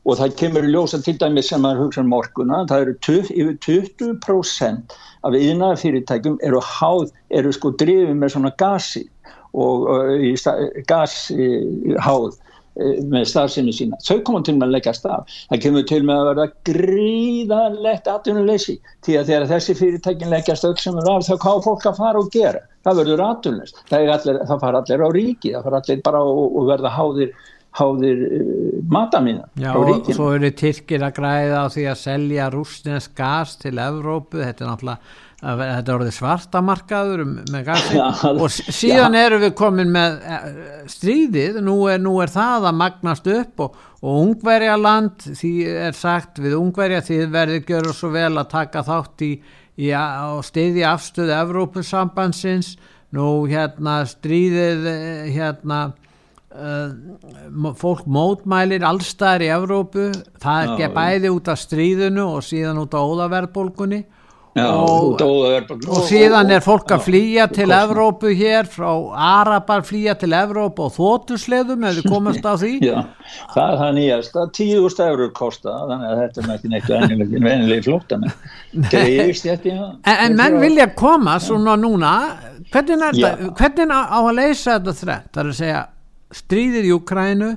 [0.02, 4.96] og það kemur ljósa til dæmi sem maður hugsa um orkuna, það eru yfir 20%
[5.28, 9.04] af yðnaða fyrirtækjum eru háð, eru sko drifið með svona gasi
[9.54, 10.16] og uh,
[10.90, 12.40] gasháð uh,
[12.76, 14.00] með starfsinu sína.
[14.06, 15.38] Þau komum til með að leggja staf.
[15.52, 20.84] Það kemur til með að verða gríðanlegt atvinnuleysi því að þegar þessi fyrirtækin leggja stöld
[20.84, 22.62] sem er af þá hvað fólk að fara og gera.
[22.82, 23.82] Það verður atvinnuleyst.
[23.92, 24.14] Það,
[24.50, 27.34] það fara allir á ríki, það fara allir bara og verða háðir
[27.72, 33.14] háðir uh, matamína Já og svo eru Tyrkir að græða á því að selja rústinsk
[33.16, 39.16] gas til Evrópu, þetta er náttúrulega þetta er orðið svartamarkaður með gasi ja, og síðan
[39.18, 39.24] ja.
[39.26, 40.44] eru við komin með eh,
[40.92, 41.58] stríðið.
[41.66, 45.54] Nú er, nú er það að magnast upp og, og ungverja land því
[45.88, 49.32] er sagt við ungverja því verður gjörðu svo vel að taka þátt í,
[49.82, 52.76] í og stiði afstöðu Evrópusambansins
[53.18, 55.88] nú hérna stríðið eh, hérna
[56.52, 60.10] Uh, fólk mótmælir allstæðar í Evrópu.
[60.44, 64.02] Það er bæði út af stríðinu og síðan út af óðaverðbólgunni
[64.52, 70.34] Já, og, og síðan er fólk að flýja til Evrópu hér frá Arabar flýja til
[70.36, 72.74] Evrópu og þótusleðum ef við komast á því.
[72.90, 72.98] Já,
[73.54, 76.92] það er það nýjast að tíðust eurur kosta þannig að þetta er ekki neitt
[77.46, 78.28] venilegi flóta en,
[80.18, 82.14] en menn vilja koma svona núna.
[82.76, 83.24] Hvernig,
[83.56, 85.82] hvernig á að leysa þetta þrætt það er að segja
[86.42, 87.54] stríðið í Ukrænu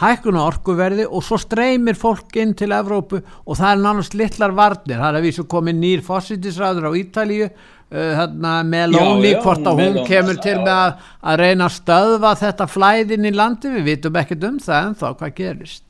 [0.00, 4.54] hækkun á orkuverði og svo streymir fólk inn til Evrópu og það er nánast litlar
[4.56, 8.26] varnir, það er að vísu komið nýr fósittisræður á Ítalíu uh,
[8.66, 13.30] með lóni hvort að hún kemur til með að, að reyna að stöðva þetta flæðin
[13.30, 15.84] í landi við vitum ekkert um það en þá hvað gerist.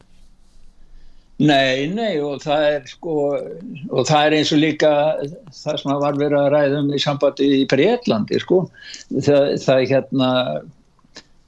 [1.42, 4.90] Nei, nei og það er sko og það er eins og líka
[5.50, 8.60] það sem var verið að ræða um í sambandi í Breitlandi sko.
[9.10, 10.30] Það, það er hérna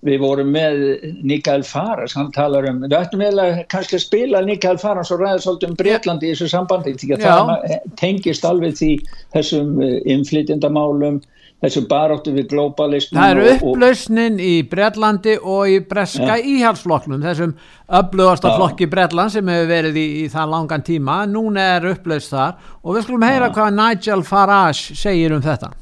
[0.05, 0.83] við vorum með
[1.27, 5.39] Nikael Faras, hann talar um, við ættum eiginlega kannski að spila Nikael Faras og ræða
[5.45, 7.33] svolítið um Breitlandi í þessu sambandi, því að Já.
[7.33, 8.91] það tengist alveg því
[9.35, 11.23] þessum eh, inflytjandamálum,
[11.65, 13.17] þessum baráttu við globalismu.
[13.17, 16.39] Það eru upplausnin í Breitlandi og í breska ja.
[16.45, 17.57] íhalsflokknum, þessum
[17.87, 22.61] upplöðasta flokki Breitland sem hefur verið í, í það langan tíma, núna er upplaust þar
[22.85, 23.57] og við skulum heyra ja.
[23.57, 25.73] hvað Nigel Farage segir um þetta.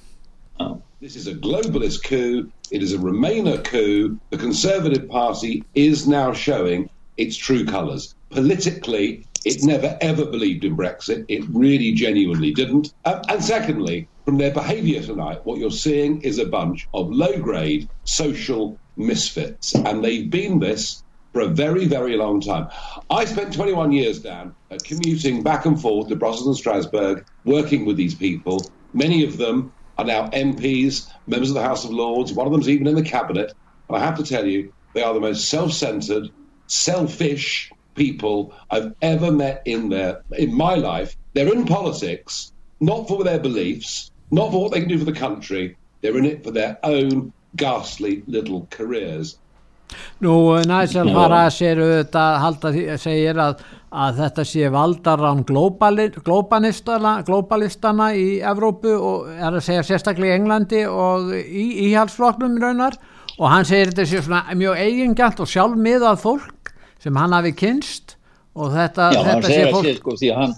[0.62, 0.68] Já.
[1.04, 2.50] This is a globalist coup.
[2.70, 4.18] It is a Remainer coup.
[4.30, 6.88] The Conservative Party is now showing
[7.18, 8.14] its true colours.
[8.30, 11.26] Politically, it never ever believed in Brexit.
[11.28, 12.94] It really genuinely didn't.
[13.04, 17.38] Um, and secondly, from their behaviour tonight, what you're seeing is a bunch of low
[17.38, 19.74] grade social misfits.
[19.74, 21.02] And they've been this
[21.34, 22.68] for a very, very long time.
[23.10, 27.98] I spent 21 years, Dan, commuting back and forth to Brussels and Strasbourg, working with
[27.98, 28.64] these people,
[28.94, 32.32] many of them are now MPs, members of the House of Lords.
[32.32, 33.52] One of them's even in the cabinet.
[33.88, 36.30] And I have to tell you, they are the most self-centered,
[36.66, 41.16] selfish people I've ever met in their in my life.
[41.32, 45.12] They're in politics not for their beliefs, not for what they can do for the
[45.12, 45.76] country.
[46.00, 49.38] They're in it for their own ghastly little careers.
[50.24, 50.34] Nú,
[50.68, 58.94] Nigel Farage er auðvitað halda að segja að að þetta sé valdarán globalistana í Evrópu
[58.96, 62.94] og er að segja sérstaklega í Englandi og í íhalsfloknum raunar.
[63.38, 66.64] Og hann segir þetta sé svona mjög eigingjönd og sjálfmiðað fólk
[67.02, 68.06] sem hann hafi kynst
[68.54, 70.54] og þetta, Já, þetta sé fólk sko, því að hann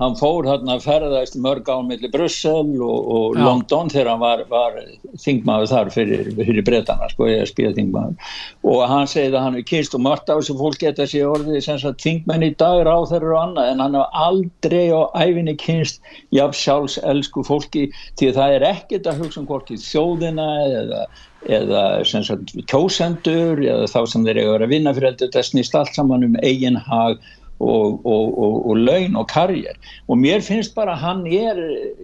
[0.00, 4.42] hann fór hérna að ferðast mörg án millir Brussel og, og London þegar hann var,
[4.50, 4.76] var
[5.22, 8.32] þingmaður þar fyrir, fyrir breytana sko, er þingmaður.
[8.68, 11.62] Og hann segið að hann er kynst og margt á þessu fólk geta sér orðið
[11.64, 16.02] sem sagt þingmenn í dag ráþæður og annað en hann hefur aldrei á æfinni kynst
[16.34, 17.86] jafn sjálfs elsku fólki
[18.20, 21.06] því það er ekkert að hugsa um hvorki þjóðina eða
[21.46, 25.94] eða sagt, kjósendur eða þá sem þeir eru að vera vinna fyrir þetta snýst allt
[25.94, 27.20] saman um eigin hag
[27.58, 29.76] og, og, og, laun og karjér
[30.08, 31.56] og mér finnst bara hann er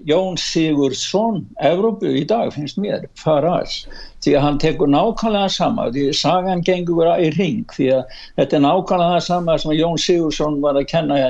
[0.08, 3.84] Jón Sigurðsson Evrópu í dag finnst mér Farage
[4.24, 8.64] því að hann tekur nákvæmlega sama því sagan gengur í ring því að þetta er
[8.64, 11.20] nákvæmlega sama sem Jón Sigurðsson var að kenna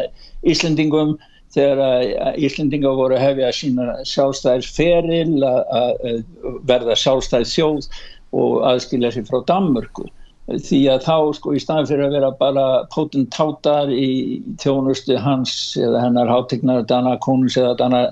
[0.47, 1.19] Íslendingum
[1.53, 6.23] þegar Íslendingar voru hefja sína sjálfstæðisferil að
[6.69, 7.91] verða sjálfstæðisþjóð
[8.33, 10.07] og aðskilja sér frá Danmörku
[10.51, 16.03] því að þá sko í staðin fyrir að vera bara potentátar í þjónustu hans eða
[16.03, 18.03] hennar hátegnar Dana Konus eða Dana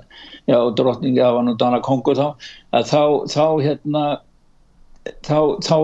[0.47, 2.29] já, drottningi af hann og Dana Kongur þá
[2.77, 3.03] að þá,
[3.35, 4.05] þá hérna
[5.27, 5.77] þá, þá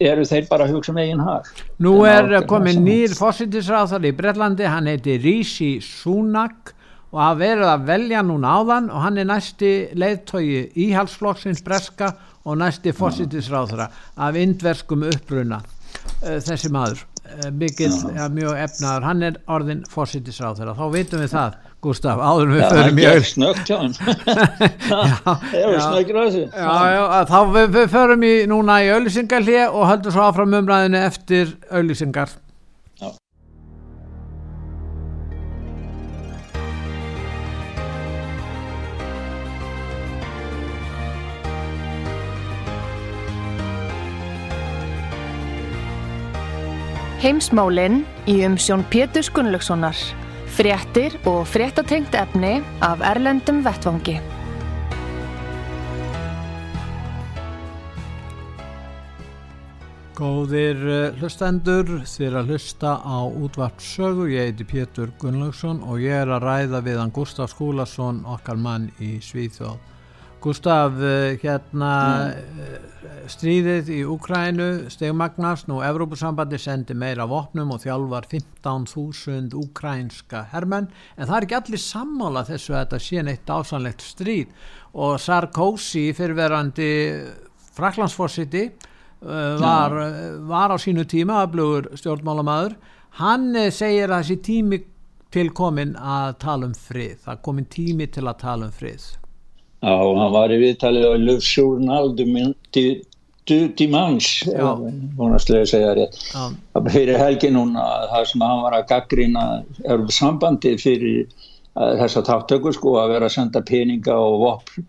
[0.00, 1.50] eru þeir bara að hugsa um eigin hag.
[1.84, 6.72] Nú er komin nýr fósittisráþar í Brellandi, hann heiti Rishi Sunak
[7.14, 12.58] og hafa verið að velja núna áðan og hann er næsti leiðtogi íhalsflokksins breska og
[12.60, 17.04] næsti fósittisráþara af indverskum uppruna uh, þessi maður uh,
[17.52, 19.02] mikill, ja, mjög efnaður.
[19.08, 21.52] Hann er orðin fósittisráð þeirra þá veitum við það,
[21.84, 23.92] Gustaf, áður við förum í öll snögt hjá hann
[27.28, 32.28] þá við, við förum í núna í auðlýsingarlið og höldum svo áfram umræðinu eftir auðlýsingar
[47.24, 49.96] Heimsmálinn í umsjón Pétur Gunnlaugssonar.
[50.52, 54.18] Fréttir og fréttatengt efni af Erlendum Vettvangi.
[60.20, 64.28] Góðir eh, hlustendur, þér að hlusta á útvarpsögu.
[64.28, 68.90] Ég heiti Pétur Gunnlaugsson og ég er að ræða við hann Gustaf Skúlason, okkar mann
[69.00, 69.93] í Svíþjóð.
[70.44, 71.90] Gustaf, eh, hérna
[72.28, 73.28] mm.
[73.32, 81.30] stríðið í Ukrænu stegmagnast, nú Evrópusambandi sendi meira vopnum og þjálfar 15.000 ukrænska hermenn, en
[81.30, 84.52] það er ekki allir sammála þessu að þetta sé neitt ásanlegt stríð.
[84.92, 86.90] Og Sarkozy fyrirverandi
[87.74, 89.96] Fraklandsforsiti uh, var,
[90.44, 92.76] var á sínu tíma aflugur stjórnmálamæður
[93.24, 94.84] hann segir að þessi tími
[95.34, 99.12] til komin að tala um frið, það komin tími til að tala um frið
[99.84, 102.14] Já, hann var í viðtalið á Lufsjórnal
[103.76, 104.28] Dimans
[105.18, 106.16] vonastlega segja rétt.
[106.32, 109.42] Það fyrir helgi núna það sem hann var að gaggrina
[110.08, 111.26] sambandi fyrir
[111.74, 114.86] þessa þáttöku sko að vera að senda peninga og vopn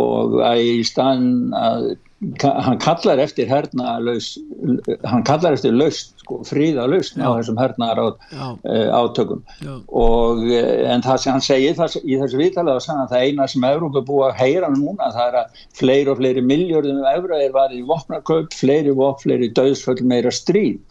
[0.00, 1.90] og að í staðin að
[2.42, 4.32] hann kallar eftir hernaðalaus
[5.06, 8.16] hann kallar eftir laust sko, fríðalaust á þessum hernaðar
[8.66, 9.44] eh, átökum.
[9.86, 13.68] Og eh, en það sem hann segir það, í þessu viðtalega að það eina sem
[13.68, 17.84] Európa búið að heyra núna það er að fleiri og fleiri miljörðum Európa er varðið
[17.84, 20.82] í vopnarkaup, fleiri vopn, fleiri döðsföll, meira stríð.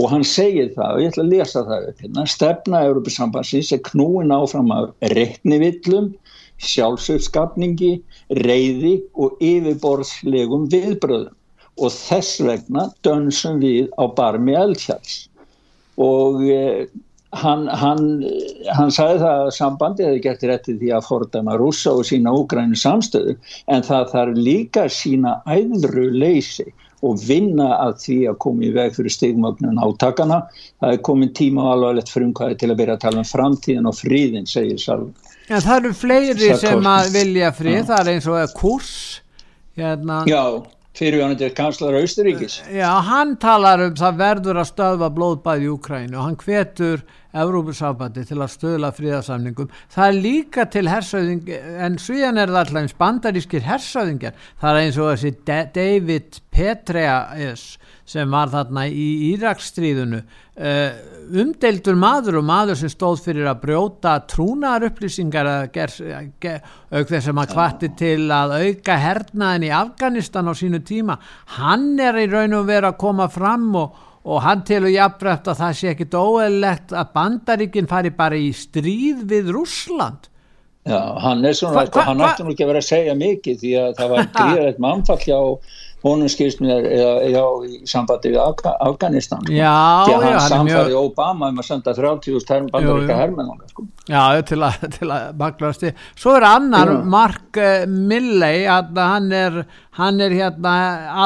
[0.00, 3.74] Og hann segir það og ég ætla að lesa það upp hérna, stefna Európa sambansins
[3.76, 6.14] er knúin áfram af reiknivillum
[6.62, 7.96] sjálfsögskapningi,
[8.40, 11.38] reyði og yfirborðslegum viðbröðum
[11.82, 15.22] og þess vegna dönsum við á barmi eldhjáls
[16.00, 16.84] og eh,
[17.32, 18.04] hann, hann,
[18.76, 22.78] hann sagði það að sambandi hefði gert rétti því að fordama rúsa og sína úgræni
[22.78, 23.36] samstöðu
[23.72, 26.68] en það þarf líka sína æðru leysi
[27.02, 30.44] og vinna að því að koma í veg fyrir stigmögnun átakana.
[30.78, 33.96] Það er komin tíma og alvarlegt frumkvæði til að byrja að tala um framtíðin og
[33.98, 35.31] fríðin, segir Salvin.
[35.48, 37.88] En það eru fleiri sem að vilja frið, ja.
[37.88, 38.92] það er eins og kurs
[39.78, 40.20] hérna.
[40.28, 40.42] Já,
[40.98, 42.60] fyrirjónandi kanslar Austuríkis.
[42.72, 48.26] Já, hann talar um það verður að stöðva blóðbæði í Ukrænu og hann hvetur Evrópussambandi
[48.28, 49.70] til að stöðla fríðarsamningum.
[49.92, 51.46] Það er líka til hersauðing,
[51.80, 54.36] en svíðan er það alltaf eins bandarískir hersauðingar.
[54.60, 55.32] Það er eins og þessi
[55.78, 57.64] David Petraeus
[58.12, 61.00] sem var þarna í Íraksstríðunu uh,
[61.42, 67.54] umdeildur maður og maður sem stóð fyrir að brjóta trúnar upplýsingar auk þess að maður
[67.54, 71.18] kvatti til að auka hernaðin í Afganistan á sínu tíma.
[71.58, 75.62] Hann er í raun og veru að koma fram og, og hann tilur jafnræft að
[75.62, 80.28] það sé ekkit óeillegt að bandaríkinn fari bara í stríð við Rúsland
[80.82, 83.58] Já, hann er svona, hva, hva, hann ætti nú ekki að vera að segja mikið
[83.60, 85.36] því að það var gríðilegt mannfall hjá
[86.02, 86.86] honum skilst mér
[87.30, 89.74] já, í sambandi við Afga, Afganistan já,
[90.06, 90.98] því að hann já, samfari mjög...
[91.02, 93.86] Obama um að senda 30.000 bandaríka hermenn sko.
[94.10, 99.62] Já, til að, að maklast því svo er annar, Mark uh, Milley hann er,
[99.98, 100.74] hann er hérna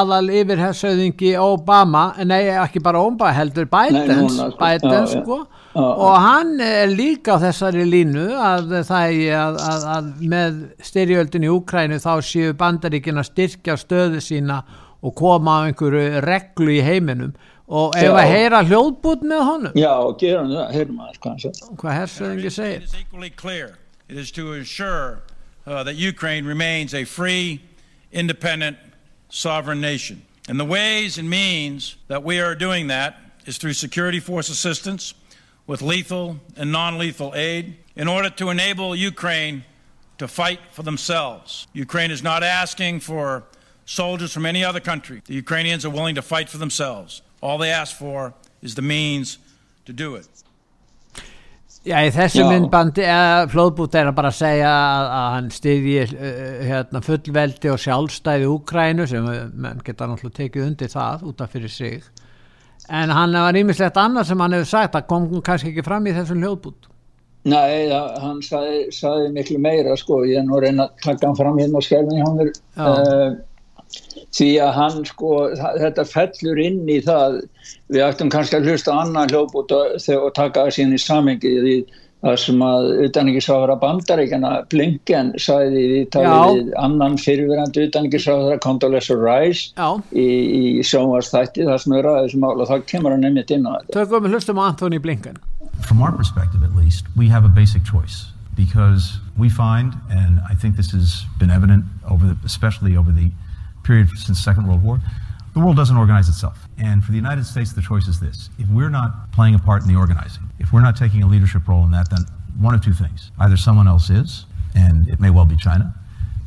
[0.01, 4.59] aðal yfirhersauðingi Obama, nei ekki bara Obama heldur Bidens, nei, núna, sko.
[4.59, 5.37] Bidens sko.
[5.77, 11.47] og hann er líka á þessari línu að það er að, að, að með styrjöldin
[11.47, 14.61] í Úkrænu þá séu bandaríkina styrkja stöðu sína
[15.01, 17.35] og koma á einhverju reglu í heiminum.
[17.67, 19.73] Og ef að heyra hljóðbút með honum?
[19.75, 21.17] Já, gerum það, heyrum að
[21.81, 23.75] hvað hersöðingi segir.
[24.09, 25.19] It is to ensure
[25.65, 27.59] uh, that Ukraine remains a free,
[28.17, 28.77] independent,
[29.29, 30.23] sovereign nation.
[30.49, 35.13] And the ways and means that we are doing that is through security force assistance,
[35.67, 39.63] with lethal and non lethal aid in order to enable Ukraine
[40.17, 41.67] to fight for themselves.
[41.73, 43.43] Ukraine is not asking for
[43.85, 45.21] soldiers from any other country.
[45.25, 47.21] The Ukrainians are willing to fight for themselves.
[47.41, 49.37] All they ask for is the means
[49.85, 50.27] to do it.
[51.87, 52.47] Já, í þessu Já.
[52.51, 57.79] myndbandi eða flóðbút er að bara segja að, að hann styrji uh, hérna, fullveldi og
[57.83, 62.03] sjálfstæði Úkrænu sem mann geta náttúrulega tekið undir það út af fyrir sig.
[62.91, 66.15] En hann var nýmislegt annað sem hann hefur sagt að kom kannski ekki fram í
[66.15, 66.91] þessum hljóðbút
[67.47, 71.37] Nei, það, hann sagði, sagði miklu meira sko, ég er nú reyna að taka hann
[71.37, 72.49] fram hérna á skerfinni hann er
[72.83, 73.37] uh,
[74.35, 77.39] því að hann sko þetta fellur inn í það
[77.93, 81.77] við ættum kannski að hlusta annan hljóp og, og taka það síðan í samengi því
[82.25, 90.01] það sem að utanengisráðara bandaríkjana Blinken sæði við talið annan fyrirverandi utanengisráðara Condoleezza Rice Já.
[90.11, 93.77] í, í sjónvarstætti það sem er aðeins mál og það kemur hann nefnitt inn á
[93.77, 93.99] þetta.
[93.99, 95.37] Tökum við hlustum á Anthony Blinken.
[95.85, 100.55] From our perspective at least we have a basic choice because we find and I
[100.55, 103.29] think this has been evident over the, especially over the
[103.87, 104.99] period since Second World War
[105.53, 108.67] the world doesn't organize itself and for the United States the choice is this if
[108.69, 111.83] we're not playing a part in the organizing if we're not taking a leadership role
[111.83, 112.25] in that, then
[112.59, 113.31] one of two things.
[113.39, 115.93] Either someone else is, and it may well be China,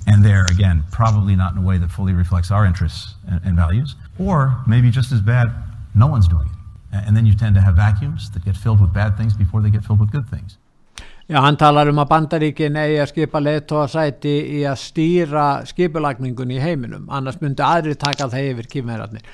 [0.07, 3.57] and they're, again, probably not in a way that fully reflects our interests and, and
[3.57, 5.49] values, or maybe just as bad,
[5.95, 7.05] no one's doing it.
[7.07, 9.71] And then you tend to have vacuums that get filled with bad things before they
[9.71, 10.59] get filled with good things.
[11.31, 16.59] Já, hann talar um að bandaríkin eigi að skipa leittóasæti í að stýra skipulagningun í
[16.59, 19.29] heiminum, annars myndi aðri taka það yfir kýmverðarnir,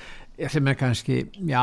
[0.53, 1.63] sem er kannski, já,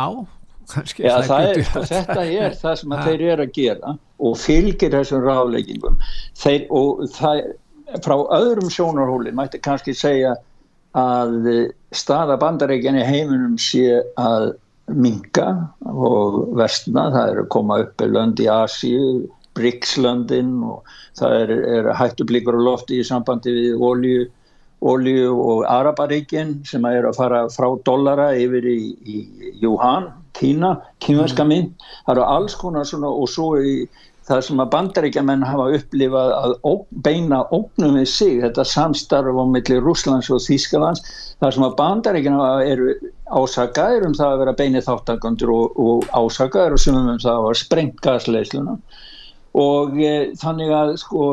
[0.95, 1.59] Já, það er,
[1.89, 5.97] þetta er það sem þeir eru að gera og fylgir þessum ráleggingum
[6.39, 7.41] þeir, og það,
[8.05, 10.38] frá öðrum sjónarhóli mætti kannski segja
[10.97, 11.49] að
[11.93, 14.53] staða bandarækjan í heiminum sé að
[14.93, 15.49] minga
[15.89, 19.05] og vestna, það er að koma upp lönd í Asíu,
[19.57, 24.23] Brixlöndin og það er, er hættublíkur og lofti í sambandi við olju
[24.83, 29.19] olju og Araparíkin sem er að fara frá dollara yfir í, í
[29.61, 30.73] Juhan Kína,
[31.03, 31.75] kínverska mynd.
[32.03, 33.75] Það eru alls konar svona og svo í
[34.27, 36.53] það sem að bandaríkjaman hafa upplifað að
[37.05, 41.03] beina ógnum við sig, þetta samstarf á milli Rúslands og Þýskalands
[41.43, 42.93] það sem að bandaríkjana eru
[43.27, 47.47] ásakaður um það að vera beinið þáttakandur og, og ásakaður og sumum um það að
[47.49, 48.77] vera sprengt gasleisluna
[49.53, 51.29] og e, þannig að sko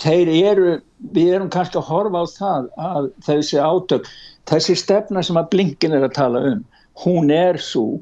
[0.00, 0.74] þeir eru,
[1.12, 4.12] við erum kannski að horfa á það að þessi átök,
[4.48, 6.62] þessi stefna sem að blinkin er að tala um
[7.04, 8.00] hún er svo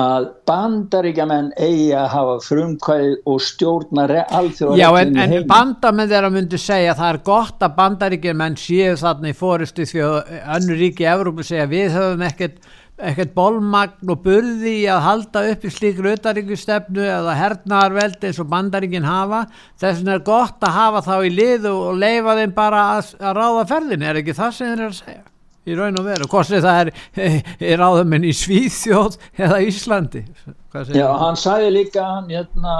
[0.00, 6.60] að bandaríkjaman eigi að hafa frumkvæð og stjórna alþjóðar Já en, en bandamenn þeirra myndi
[6.60, 11.04] segja að það er gott að bandaríkjaman séu þarna í fóristu því að önnur ríki
[11.04, 12.70] í Evrópu segja við höfum ekkert
[13.08, 19.08] ekkert bólmagn og burði að halda upp í slíkru auðaríkustefnu eða hernarveld eins og bandaríkin
[19.08, 19.46] hafa.
[19.80, 23.36] Þess vegna er gott að hafa þá í liðu og leifa þeim bara að, að
[23.40, 25.22] ráða ferðin er ekki það sem þeir eru að segja?
[25.68, 26.90] Í raun og veru, hvort sem það er,
[27.74, 30.22] er áðuminn í Svíþjóð eða Íslandi.
[30.94, 32.74] Já, hann sagði líka hann hérna,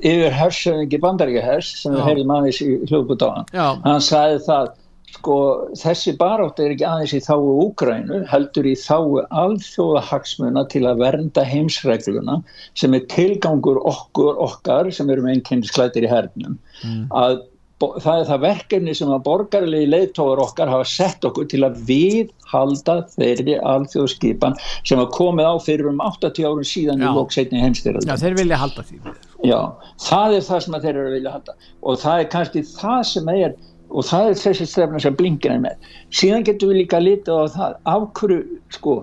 [0.00, 3.50] yfir hersöfingi bandaríkahers sem við heyrðum aðeins í hljóðbútáðan
[3.84, 4.70] hann sagði það
[5.12, 5.36] sko
[5.78, 11.44] þessi barátt er ekki aðeins í þáu Úgrænu, heldur í þáu alþjóðahagsmuna til að vernda
[11.46, 12.40] heimsregluna
[12.78, 17.08] sem er tilgangur okkur okkar sem eru með einnkynnisklættir í hernum mm.
[17.12, 17.42] að
[17.82, 22.96] það er það verkefni sem að borgarlegi leiðtóður okkar hafa sett okkur til að viðhalda
[23.14, 24.56] þeirri alþjóðskipan
[24.86, 27.08] sem að komið á fyrir um 80 árun síðan Já.
[27.08, 28.06] í lóksetni heimstyrðar.
[28.06, 29.00] Já, þeir vilja halda því.
[29.42, 29.58] Já,
[30.06, 33.32] það er það sem þeir eru að vilja halda og það er kannski það sem
[33.34, 33.56] er
[33.92, 35.90] og það er þessi stefna sem blinkir er með.
[36.14, 38.40] Síðan getur við líka litið á það af hverju,
[38.76, 38.96] sko,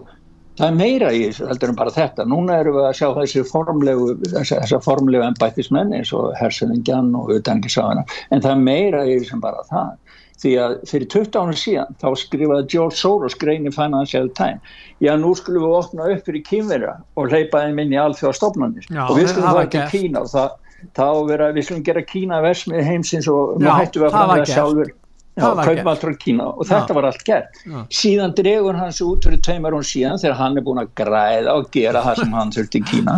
[0.60, 2.28] það er meira í þessu heldur en bara þetta.
[2.28, 8.06] Núna erum við að sjá þessi formlegu þessar formlegu ennbættismenn eins og Herseningjan og utangisáðana
[8.30, 9.98] en það er meira í þessu en bara það.
[10.40, 14.78] Því að fyrir 20 ánum síðan þá skrifaði George Soros grein í Financial Times.
[15.04, 19.34] Já nú skulum við opna upp fyrir kýmverja og leipaði minn í alþjóðastofnarnir og við
[19.34, 20.56] skulum það ekki Kína og það,
[20.98, 24.96] það vera, við skulum gera Kína versmið heimsins og nú hættu við að framlega sjálfur.
[25.40, 26.96] Kaupmáttur á Kína og þetta já.
[26.98, 27.60] var allt gert.
[27.64, 27.78] Já.
[27.96, 31.54] síðan dregur hann svo út fyrir tveimar hún síðan þegar hann er búin að græða
[31.56, 33.16] og gera það sem hann þurfti Kína.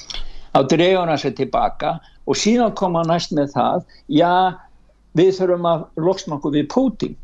[0.54, 1.92] Þá dregur hann sér tilbaka
[2.26, 4.32] og síðan kom hann næst með það já
[5.18, 7.14] við þurfum að loksna okkur við Putin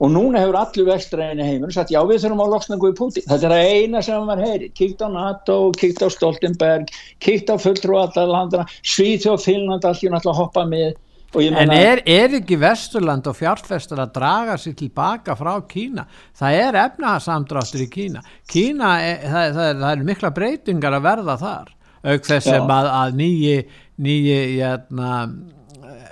[0.00, 3.28] og núna hefur allir vestræðinni heimur sagt já við þurfum að loksna okkur við Putin
[3.28, 7.56] þetta er að eina sem var heyri kíkt á NATO, kíkt á Stoltenberg kíkt á
[7.60, 10.92] fulltrú allar landana Svíþjóð, Finnland, allir náttúrulega hoppa með
[11.32, 16.04] En er, er ekki Vesturland og fjárfestur að draga sér tilbaka frá Kína?
[16.36, 18.20] Það er efnaðsamdráttur í Kína.
[18.52, 21.72] Kína, er, það, það, er, það er mikla breytingar að verða þar.
[22.02, 23.56] Auk þess sem að, að nýji,
[24.04, 25.14] nýji, jæna,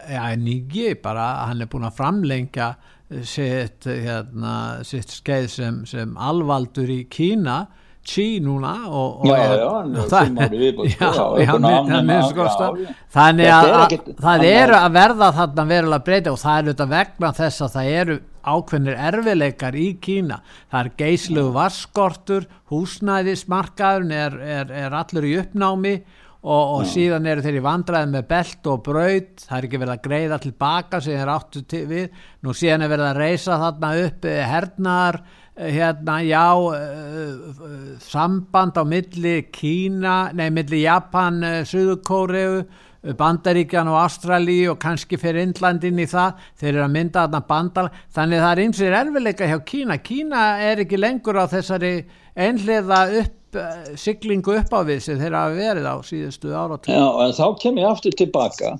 [0.09, 2.70] já, nýji bara, hann er búin að framlengja
[3.26, 4.54] sitt, hérna,
[4.86, 7.64] sitt skeið sem, sem alvaldur í Kína
[8.00, 10.28] Xi núna og, og já, já, það,
[10.88, 11.50] já,
[13.12, 17.64] þannig að það eru að verða þarna verulega breyta og það er auðvitað vegna þess
[17.66, 20.40] að það eru ákveðnir erfileikar í Kína.
[20.72, 25.94] Það er geyslegu vaskortur húsnæðismarkaðun er, er, er allur í uppnámi
[26.41, 29.45] og, og síðan eru þeir í vandræði með belt og braut.
[29.45, 32.20] Það er ekki verið að greiða tilbaka sem þeir áttu við.
[32.45, 35.22] Nú síðan er verið að reysa þarna upp hernar
[35.61, 42.62] hérna, já uh, samband á milli Kína, nei, milli Japan, Suðukóreu
[43.01, 46.41] Bandaríkjan og Ástralí og kannski fyrir Indlandin í það.
[46.61, 47.86] Þeir eru að mynda þarna bandal.
[48.12, 49.97] Þannig það er eins og er erfileika hjá Kína.
[50.05, 51.95] Kína er ekki lengur á þessari
[52.37, 53.37] einhliða upp
[53.99, 57.81] siglingu upp á við sem þeir hafa verið á síðustu áratum Já, en þá kem
[57.81, 58.76] ég aftur tilbaka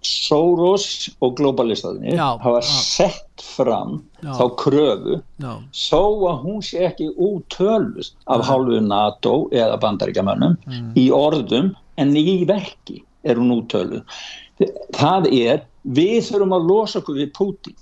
[0.00, 2.70] Soros og globalistaðinni hafa já.
[2.72, 4.32] sett fram já.
[4.34, 5.52] þá kröfu já.
[5.76, 10.90] svo að hún sé ekki útölvust af hálfu NATO eða bandaríkjamönnum mm.
[10.98, 14.02] í orðum en í verki er hún úttölu
[14.96, 17.76] það er, við þurfum að losa okkur við Putin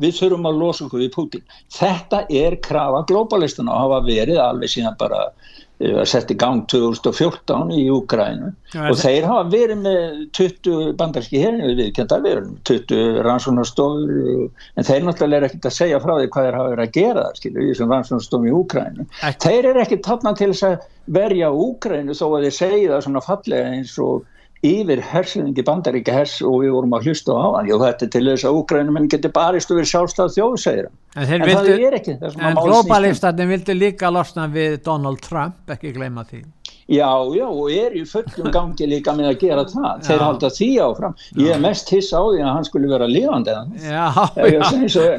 [0.00, 4.72] við þurfum að losa okkur við Putin þetta er krafa globalistana og hafa verið alveg
[4.72, 5.50] síðan bara að
[5.86, 11.74] eh, setja í gang 2014 í Úgrænu og þeir hafa verið með 20 bandarski hérni
[11.78, 16.48] við kenda verið 20 rannsónarstofur en þeir náttúrulega er ekkert að segja frá því hvað
[16.48, 19.08] þeir hafa verið að gera skilur, í þessum rannsónarstofum í Úgrænu
[19.46, 20.90] þeir eru ekki tannan til þess að
[21.20, 24.28] verja Úgrænu þó að þeir segja það svona fallega eins og
[24.66, 27.70] yfir hersingi bandaríka hers og við vorum að hlusta á hann.
[27.72, 31.24] Og þetta er til þess að Úgrænum en getur barist og verið sjálfstað þjóðsæðir en,
[31.24, 36.26] en vildu, það er ekki en globalistarnir vildi líka losna við Donald Trump, ekki gleyma
[36.28, 36.44] því
[36.90, 40.24] já, já, og er í fullum gangi líka með að gera það, þeir já.
[40.26, 41.16] halda því áfram.
[41.38, 44.06] Ég er mest hiss á því að hann skulle vera lifandi já,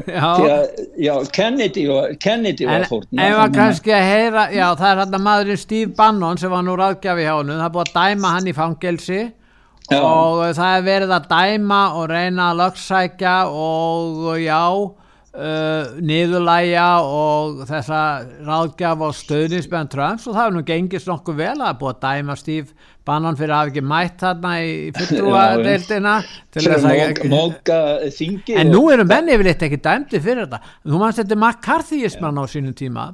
[0.08, 1.86] já, að, já Kennedy,
[2.20, 3.08] Kennedy var fórn.
[3.18, 6.66] en var kannski að heyra, já það er hann að maðurinn Steve Bannon sem var
[6.66, 9.22] nú ráðgjafi hjá hann það er búið að dæma hann í fangelsi
[9.98, 14.62] og það er verið að dæma og reyna að lögsækja og já
[15.32, 18.00] Uh, niðurlæja og þessa
[18.44, 21.54] ráðgjaf og stöðnismenn Trumps og það er nú gengist nokkuð vel.
[21.64, 26.16] Að búið að dæma Steve Bannon fyrir að hafa ekki mætt þarna í fulltrúadeildina
[28.60, 30.60] en nú eru menni yfirleitt ekki dæmdi fyrir þetta.
[30.84, 33.08] Þú mannst þetta McCarthyismann á sínum tíma.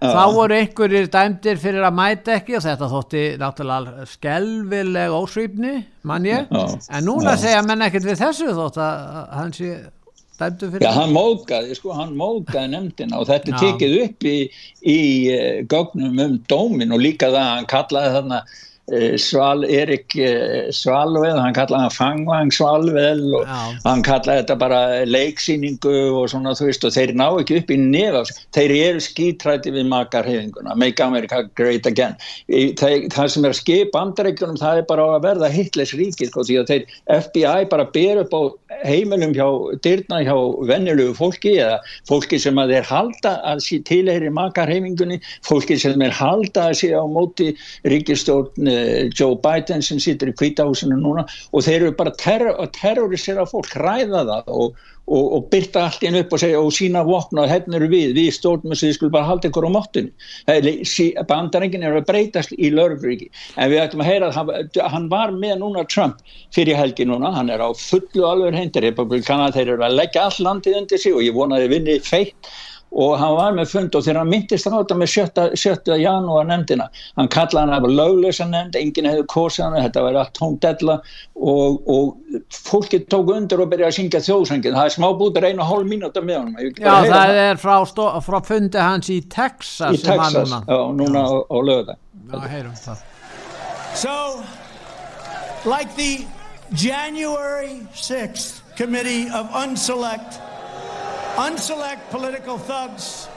[0.00, 6.26] Þá voru einhverjir dæmdir fyrir að mæta ekki og þetta þótti náttúrulega skelvileg ósvýpni mann
[6.30, 9.72] ég, en núna segja menn ekkert við þessu þótt að hann sé
[10.38, 14.38] Já, hann mókaði, sko, hann mókaði nefndina og þetta er tekið upp í,
[14.86, 14.98] í
[15.34, 18.42] uh, gögnum um dómin og líka það að hann kallaði þarna
[18.92, 23.56] Eh, Sval, Erik eh, Svalveð, hann kallaði hann Fangvang Svalveð og Já.
[23.84, 27.76] hann kallaði þetta bara leiksýningu og svona þú veist og þeir ná ekki upp í
[27.82, 28.22] nefa.
[28.56, 32.16] Þeir eru skítræti við makarhefinguna Make America Great Again.
[32.48, 36.46] Það, það sem er að skipa andreikunum það er bara að verða Hitlers ríkir sko,
[36.48, 38.42] því að þeir FBI bara ber upp á
[38.84, 39.48] heimilum hjá
[39.82, 40.36] dyrna hjá
[40.68, 46.16] vennilugu fólki eða fólki sem að þeir halda að sé tilheyri makarhefingunni fólki sem þeir
[46.20, 47.52] halda að sé á móti
[47.88, 53.46] ríkistjórn Eh, Joe Biden sem situr í kvítahúsinu núna og þeir eru bara að terrorisera
[53.48, 54.78] fólk, hræða það og,
[55.08, 58.14] og, og byrta allt inn upp og segja og sína vopna og hérna eru við,
[58.16, 62.54] við stjórnum þess að við skulum bara halda ykkur á móttinu bandarengin er að breytast
[62.56, 64.52] í lörfriki en við ættum að heyra að hann,
[64.94, 66.22] hann var með núna Trump
[66.54, 67.32] fyrir helgi núna.
[67.34, 71.24] Hann er á fullu alveg hendur þeir eru að leggja all landið undir sig og
[71.24, 72.50] ég vonaði vinni feitt
[72.90, 75.10] og hann var með fund og þegar hann myndist á þetta með
[75.60, 75.96] 7.
[76.00, 76.86] janúar nefndina
[77.18, 80.96] hann kallaði hann að löglösa nefnd enginn hefði kosið hann, þetta var allt tóndella
[81.36, 85.70] og, og fólki tók undir og byrjaði að syngja þjóðsangin það er smábútur einu og
[85.72, 90.02] hálf mínúta með hann Já það er frá, stó, frá fundi hans í Texas í
[90.04, 91.28] Texas, já núna já.
[91.28, 91.98] á, á löða
[92.32, 93.06] Já heyrum það
[93.98, 94.44] So
[95.64, 96.24] like the
[96.74, 100.38] January 6th committee of unselect
[101.36, 103.28] unselect political thugs.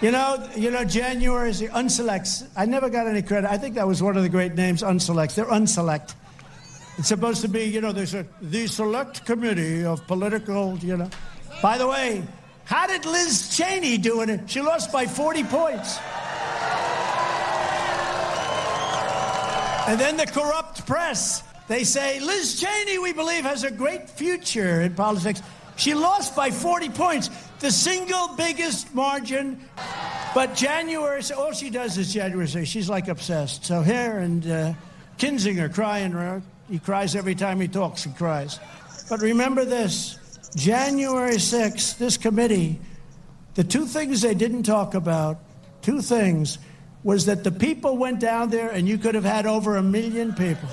[0.00, 2.48] You know, you know, January is the unselects.
[2.56, 3.48] I never got any credit.
[3.48, 5.36] I think that was one of the great names, unselects.
[5.36, 6.14] They're unselect.
[6.98, 11.08] It's supposed to be, you know, there's a the select committee of political, you know.
[11.62, 12.24] By the way,
[12.64, 14.50] how did Liz Cheney do it?
[14.50, 15.98] She lost by 40 points.
[19.88, 24.80] And then the corrupt press, they say, Liz Cheney, we believe, has a great future
[24.80, 25.42] in politics.
[25.76, 29.60] She lost by 40 points, the single biggest margin.
[30.34, 33.64] But January, all she does is January say she's like obsessed.
[33.64, 34.74] So here and uh,
[35.18, 38.58] Kinzinger crying, he cries every time he talks, he cries.
[39.08, 40.18] But remember this
[40.56, 42.78] January 6th, this committee,
[43.54, 45.38] the two things they didn't talk about,
[45.82, 46.58] two things,
[47.04, 50.32] was that the people went down there and you could have had over a million
[50.34, 50.68] people.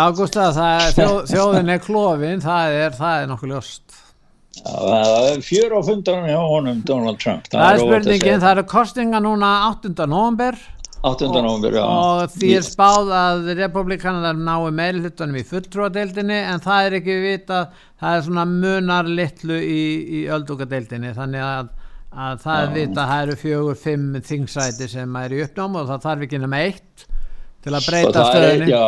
[0.00, 3.96] Já, Já, þjóð, þjóðin er klófin, það er, það er nokkuð ljóst.
[4.60, 7.48] Það er fjör og fundan hjá honum Donald Trump.
[7.48, 9.92] Það, það er spurningin, það eru kostinga núna 8.
[10.08, 10.56] november
[11.06, 11.28] 8.
[11.32, 11.84] november, já.
[11.84, 17.60] Og því er spáð að republikanar náu meilhuttunum í fulltrúadeildinni en það er ekki vita,
[18.00, 19.84] það er svona munar litlu í,
[20.20, 21.70] í öldungadeildinni þannig að,
[22.12, 22.66] að það já.
[22.66, 26.28] er vita að það eru fjögur, fimm þingsæti sem er í uppnáma og það þarf
[26.28, 27.08] ekki nema eitt
[27.64, 28.68] til að breyta stöðinni.
[28.70, 28.84] Já,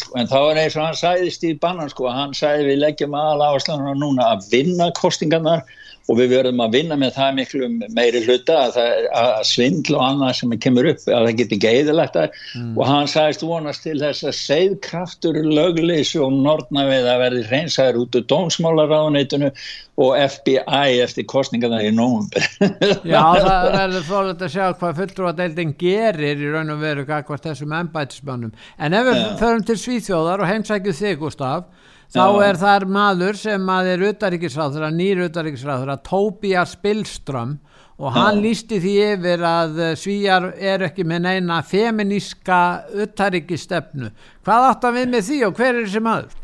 [0.00, 3.16] sko, en þá er eins og hann sæðist í bannan sko, hann sæði við leggjum
[3.18, 5.66] aðal áherslu núna að vinna kostingarnar
[6.06, 10.04] og við verðum að vinna með það miklu meiri hluta að, það, að svindl og
[10.06, 12.68] annað sem kemur upp að það getur geiðilegt mm.
[12.76, 18.20] og hann sagðist vonast til þess að segðkraftur lögleys og nortnavið að verði hreinsaður út
[18.20, 19.50] úr dómsmálaráðunitinu
[19.96, 22.46] og FBI eftir kostningarna í nógumber
[23.14, 27.74] Já það verður fólk að sjá hvað fulltrúadeildin gerir í raun og veru hvað þessum
[27.80, 31.66] ennbætismannum en ef við förum til Svíþjóðar og heimsækju þig Gustaf
[32.14, 37.58] þá er þar maður sem að er utaríkisráður, nýr utaríkisráður Tobias Billström
[37.96, 42.58] og hann lísti því yfir að eh, svíjar er ekki með neina feminíska
[42.92, 44.10] utaríkistefnu
[44.44, 46.34] hvað áttan við með því og hver er þessi maður?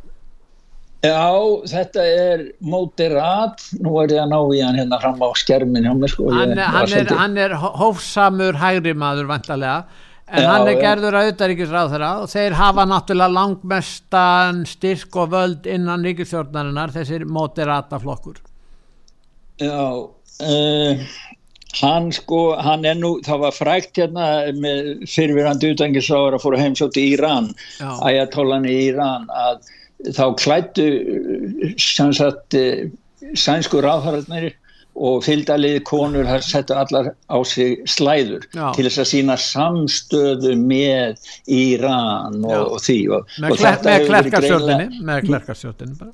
[1.03, 1.35] Já,
[1.67, 5.97] þetta er Moderat, nú er ég að ná í hann hérna fram á skermin hjá
[5.99, 6.29] mig sko.
[6.31, 9.81] Hann, hann, er, hann er hófsamur hægri maður vantarlega
[10.33, 15.35] En já, hann er gerður að auðaríkisráð þeirra og þeir hafa náttúrulega langmestan styrk og
[15.35, 18.39] völd innan ríkisjórnarinnar þessir moderata flokkur.
[19.61, 20.09] Já,
[20.49, 21.03] uh,
[21.83, 26.97] hann sko, hann er nú, það var frækt hérna með fyrirvirandi auðaríkisráður að fóra heimsótt
[26.97, 27.53] í Íran,
[27.83, 29.69] æjatólan í Íran, að
[30.17, 30.89] þá klættu
[31.77, 32.57] sannsagt
[33.39, 34.53] sænsku ráðharðarnir
[34.95, 38.67] og fylgdalið konur har settu allar á sig slæður Já.
[38.77, 42.99] til þess að sína samstöðu með Íran og, og því.
[43.17, 46.13] Og, með, og með klerkarsjóttinni með klerkarsjóttinni bara.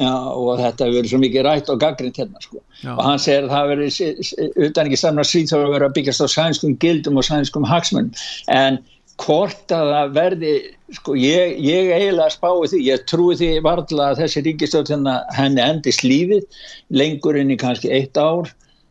[0.00, 2.62] Já, og þetta hefur verið svo mikið rætt og gaggrind hérna sko.
[2.94, 6.28] og hann segir að það verið utan ekki samna síð þá verið að byggjast á
[6.32, 8.08] sænskum gildum og sænskum hagsmunn
[8.48, 8.78] en
[9.20, 10.54] hvort að það verði
[10.96, 15.62] sko ég, ég eiginlega spái því ég trúi því varðla að þessi ríkistöld hérna, henni
[15.64, 16.64] endist lífið
[16.94, 18.50] lengur inn í kannski eitt ár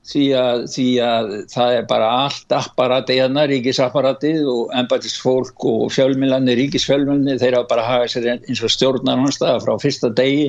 [0.09, 5.89] því að, því að það er bara allt apparatið hérna, ríkisapparatið og ennbætist fólk og
[5.93, 10.47] fjölmilani, ríkisfjölmilani, þeir hafa bara hagað sér eins og stjórnar hans það frá fyrsta degi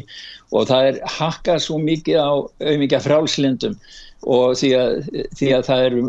[0.55, 3.77] og það er hakkað svo mikið á auðvitað frálslindum
[4.29, 4.97] og því að,
[5.39, 6.03] því að það eru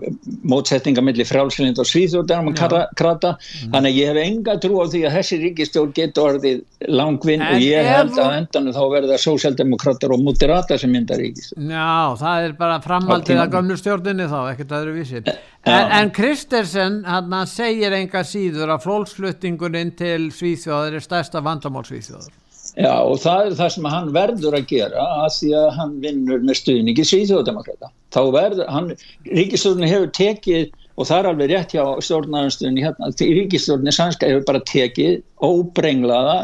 [0.51, 2.57] mótsetninga millir frálslind og svíþjóðan og
[2.99, 3.71] krata, mm.
[3.71, 7.63] þannig að ég hef enga trú á því að þessi ríkistjórn getur orðið langvinn og
[7.63, 12.59] ég held að endan þá verða sósjaldemokrater og moderata sem myndar ríkistjórn Já, það er
[12.59, 15.23] bara framhaldið að gamlu stjórnini þá, ekkert aðru vísi.
[15.61, 22.33] En, en Kristersen, hann segir enga síður að flólksfluttingurinn til Svíþjóðar er stærsta vandamál Svíþjóðar
[22.79, 26.45] Já og það er það sem hann verður að gera að því að hann vinnur
[26.47, 27.89] með stuðningi Svíþjóðdemokrata.
[28.15, 28.93] Þá verður, hann,
[29.27, 34.63] ríkistjórnir hefur tekið og það er alveg rétt hjá stjórnarnarstunni hérna, ríkistjórnir sannska hefur bara
[34.71, 36.37] tekið óbrenglaða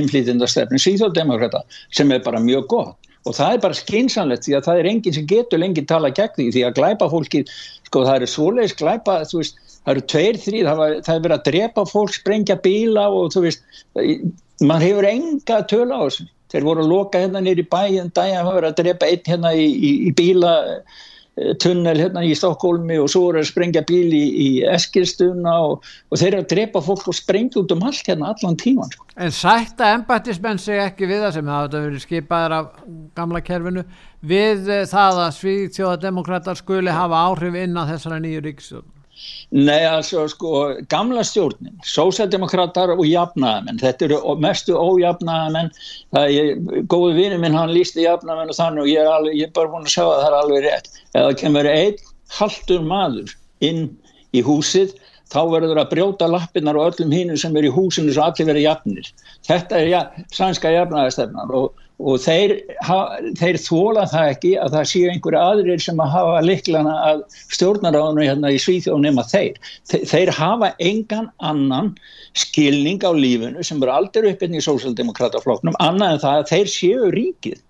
[0.00, 4.80] innflýtindastefni Svíþjóðdemokrata sem er bara mjög gott og það er bara skynsanlegt því að það
[4.80, 7.44] er enginn sem getur lengi tala gegn því því að glæpa fólki,
[7.88, 11.38] sko það eru svoleiðis glæpa, þú veist, það eru tveir, þrý, það, það er verið
[11.38, 13.66] að drepa fólk, sprengja bíla og þú veist,
[14.64, 18.54] mann hefur enga tölu á þessu þeir voru að loka hérna nýri bæinn daginn að
[18.58, 23.24] vera að drepa einn hérna í, í, í bíla eh, hérna í Stokkólmi og svo
[23.26, 27.18] voru að sprengja bíl í, í Eskilstuna og, og þeir eru að drepa fólk og
[27.18, 29.08] sprengja út um allt hérna allan tíman sko.
[29.18, 32.72] En sætta embættismenn seg ekki við það sem hafa verið skipaðar af
[33.18, 33.86] gamla kerfinu
[34.22, 38.93] við eh, það að Svíðtjóðademokrater skuli hafa áhrif inn á þessara nýju ríkstjórn
[39.54, 40.52] Nei, altså, sko,
[40.90, 45.70] gamla stjórnin, sósældemokrater og jafnaðamenn, þetta eru mestu ójafnaðamenn,
[46.16, 46.50] það er,
[46.90, 49.72] góðu vinnu minn, hann lísti jafnaðamenn og þannig og ég er, alveg, ég er bara
[49.72, 50.90] búin að sjá að það er alveg rétt.
[51.12, 52.04] Ef það kemur einn
[52.38, 53.34] haldur maður
[53.64, 53.84] inn
[54.34, 54.96] í húsið,
[55.30, 58.66] þá verður að brjóta lappinnar og öllum hínum sem er í húsinu svo allir verið
[58.66, 59.08] jafnir.
[59.46, 60.02] Þetta er ja,
[60.34, 62.54] sænska jafnaðastefnar og og þeir,
[63.38, 67.20] þeir þóla það ekki að það séu einhverju aðrir sem að hafa liklana að
[67.54, 69.60] stjórnaráðinu hérna í Svíþjóð nema þeir.
[69.90, 71.92] þeir þeir hafa engan annan
[72.34, 77.14] skilning á lífinu sem eru aldrei uppinn í sósaldemokrataflokknum annað en það að þeir séu
[77.14, 77.62] ríkið.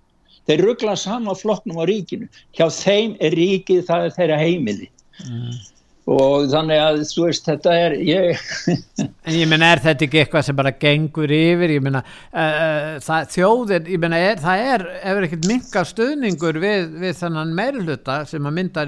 [0.49, 2.29] Þeir ruggla sama flokknum á ríkinu.
[2.57, 4.91] Hjá þeim er ríkið það er þeirra heimili.
[5.25, 5.74] Mm
[6.11, 8.43] og þannig að þú veist þetta er ég
[9.41, 11.77] ég menna er þetta ekki eitthvað sem bara gengur yfir?
[11.79, 16.61] Ég menna uh, uh, það, þjóðin, ég menna er, það er ef ekkert minga stöðningur
[16.61, 18.87] við, við þannan meirluta sem að mynda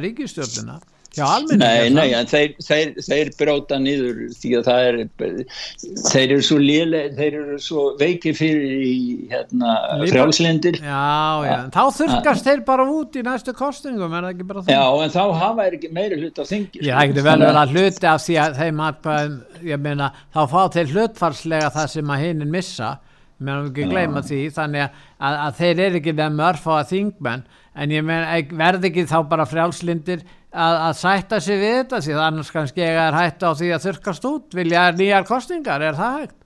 [1.16, 4.98] ríkistjórnuna Nei, nei, en þeir, þeir, þeir bróta nýður því að það er
[6.10, 8.96] þeir eru svo léle þeir eru svo veiki fyrir í
[9.32, 14.48] hérna, frjálslindir Já, já, þá þurkast þeir bara út í næstu kostningum, er það ekki
[14.50, 14.76] bara það?
[14.76, 17.74] Já, en þá hafa þeir ekki meiri hlut á þingi Já, getur vel verið að
[17.76, 19.36] hluti af því að þeim aðkvæðum,
[19.66, 22.96] ég meina, þá fá þeir hlutfarslega það sem að hinn missa.
[23.36, 26.72] Mér erum ekki að gleyma því þannig að, að þeir eru ekki með mörf á
[26.78, 27.42] að þingmenn.
[27.76, 30.22] En ég menn verði ekki þá bara frjálslindir
[30.56, 34.28] að, að sætta sig við þetta annars kannski ég er hægt á því að þurkast
[34.30, 36.36] út vilja nýjar kostningar, er það hægt?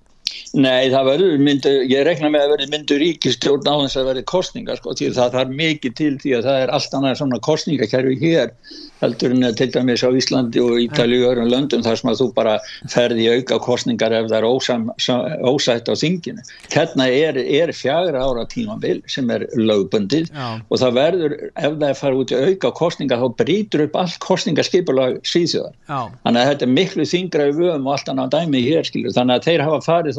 [0.51, 4.25] Nei, það verður myndu, ég rekna með að verði myndu ríkistjórn á þess að verði
[4.27, 8.17] kostningar sko, því það þarf mikið til því að það er allt annað svona kostningakerfi
[8.21, 8.49] hér
[9.01, 12.27] heldur en til dæmis á Íslandi og Ítali og öðrum löndum þar sem að þú
[12.37, 12.55] bara
[12.93, 14.83] ferði auka kostningar ef það er ósam,
[15.49, 16.43] ósætt á þinginu.
[16.75, 20.61] Hérna er, er fjagra ára tímanbil sem er lögbundið Já.
[20.61, 24.19] og það verður ef það er farið út í auka kostningar þá brýtur upp allt
[24.21, 25.75] kostningarskipulag síðsjóðar.
[25.89, 27.49] Þannig að þetta er miklu þingra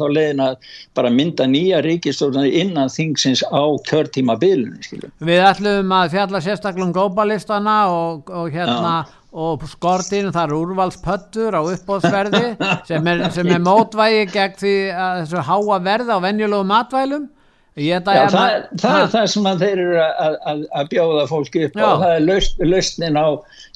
[0.02, 5.14] þá leiðin að bara mynda nýja ríkistofnir innan þingsins á kjörtímabilunum skilur.
[5.22, 8.94] Við ætlum að fjalla sérstaklega um glóbalistana og, og hérna hérna
[9.32, 12.42] og skortinu það er úrvalspöttur á uppbóðsverði
[12.88, 17.30] sem er, sem er mótvægi gegn því að þessu háa verða á venjulegu matvælum
[17.72, 21.78] Já, það, það, það er það sem þeir eru að, að, að bjóða fólki upp
[21.78, 21.84] Já.
[21.86, 23.28] og það er laust, lausnin á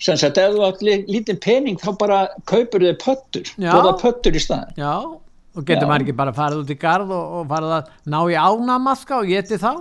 [0.04, 4.42] sem sagt, ef þú átt lítið pening þá bara kaupur þau pöttur bóða pöttur í
[4.44, 4.92] staðin Já,
[5.56, 8.36] og getur maður ekki bara farið út í gard og, og farið að ná í
[8.36, 9.72] ánamaska og geti þá?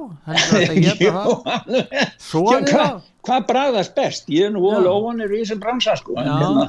[2.29, 4.29] Svo er það hvað bræðast best?
[4.31, 6.67] Ég er nú óvanir í þessum bransa sko en, hérna,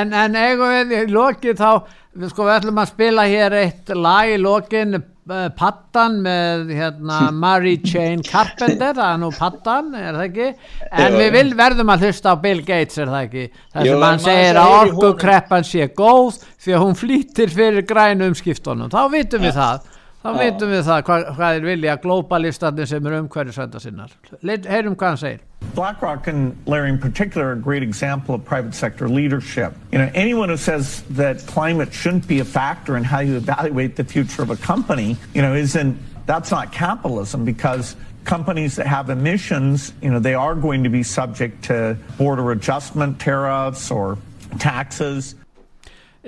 [0.00, 1.70] en, en eigum við í loki þá
[2.18, 7.18] við sko við ætlum að spila hér eitt lag í lokin uh, Pattan með hérna,
[7.34, 10.48] Mary Jane Carpenter það er nú Pattan, er það ekki?
[10.88, 13.44] En Jó, við vil, verðum að hlusta á Bill Gates er það ekki,
[13.76, 18.90] þess að hann segir að orkukreppan sé góð því að hún flýtir fyrir grænu umskiptunum.
[18.92, 23.18] Þá vitum við það þá veitum við það hvað, hvað er vilja globalistarnir sem er
[23.20, 25.44] umhverjusvænda sinnar heyrum hvað hann segir
[25.74, 29.74] BlackRock and Larry in particular are a great example of private sector leadership.
[29.92, 33.94] You know, anyone who says that climate shouldn't be a factor in how you evaluate
[33.96, 39.08] the future of a company, you know, isn't that's not capitalism because companies that have
[39.08, 44.18] emissions, you know, they are going to be subject to border adjustment tariffs or
[44.58, 45.34] taxes.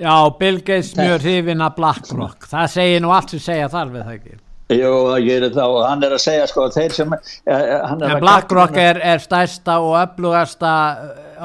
[0.01, 4.07] Já, Bill Gates mjög hrifin að BlackRock það segir nú allt sem segja þar við
[4.07, 4.39] það ekki?
[4.71, 9.01] Jú, það gerir þá hann er að segja sko þeir sem eh, eh BlackRock er,
[9.13, 10.71] er stærsta og öflugasta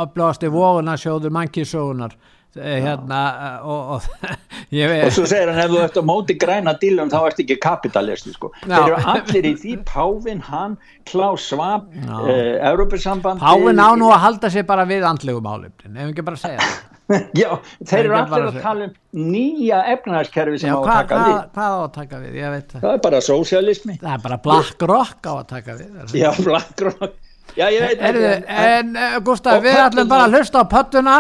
[0.07, 4.03] öflugasti vóðunarsjóður mannkísóðunar eh, hérna eh, og, og,
[5.07, 8.35] og svo segir hann ef þú ert á móti græna dílum þá ert ekki kapitalisti
[8.35, 10.77] sko þeir eru allir í því Pávin, hann,
[11.09, 16.13] Klaus Schwab eh, Európa-samband Pávin á nú að halda sig bara við andlegum álefnin, ef
[16.13, 16.85] ekki bara segja það
[17.39, 17.53] Já,
[17.87, 21.37] þeir eru allir að tala um nýja efnaðarskerfi sem Já, á að taka hva, við.
[21.55, 22.39] Hvað á að taka við?
[22.73, 23.95] Það er bara sósialismi.
[24.01, 26.17] Það er bara BlackRock á að taka við.
[26.19, 27.15] Já, BlackRock.
[27.55, 28.25] Já, ég veit ekki.
[28.51, 31.17] En, en Gustaf, við ætlum bara að hlusta á pöttuna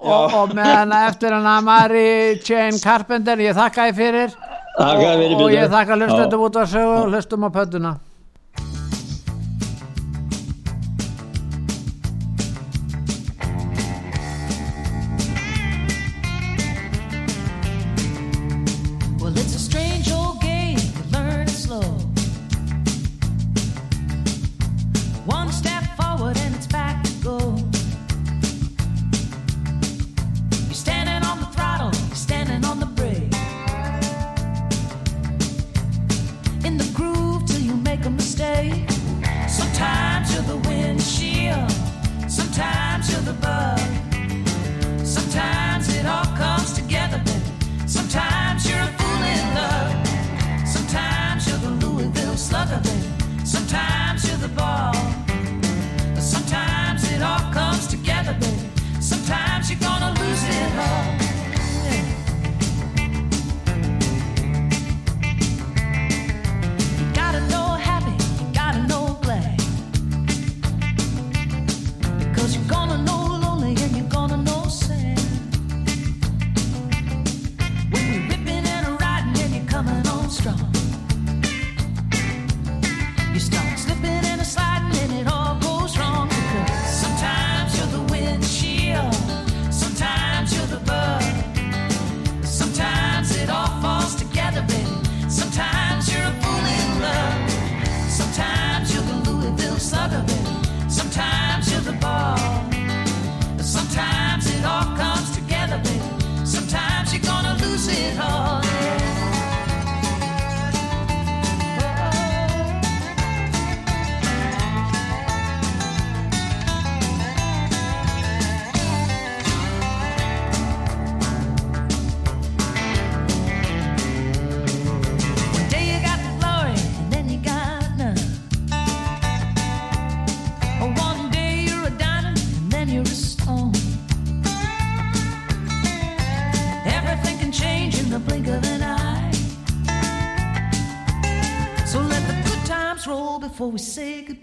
[0.00, 4.36] og, og meðan eftir hana Mary Jane Carpenter, ég þakka þið fyrir.
[4.76, 5.06] Og,
[5.40, 7.94] og ég þakka hlustum út á sögu og hlustum á pöttuna.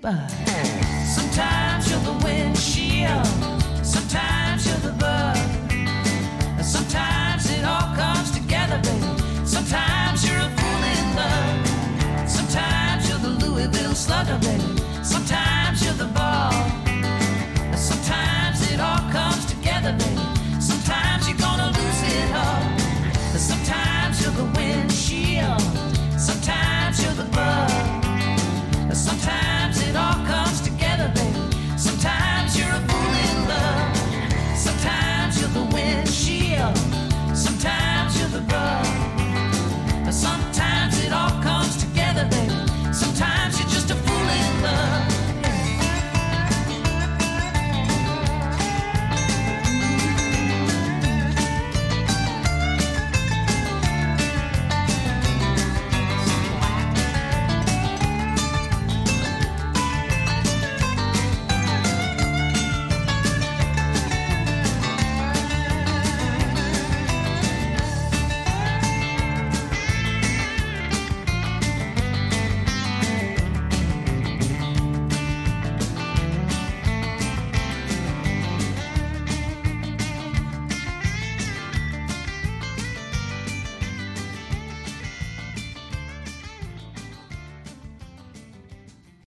[0.04, 0.53] Bye.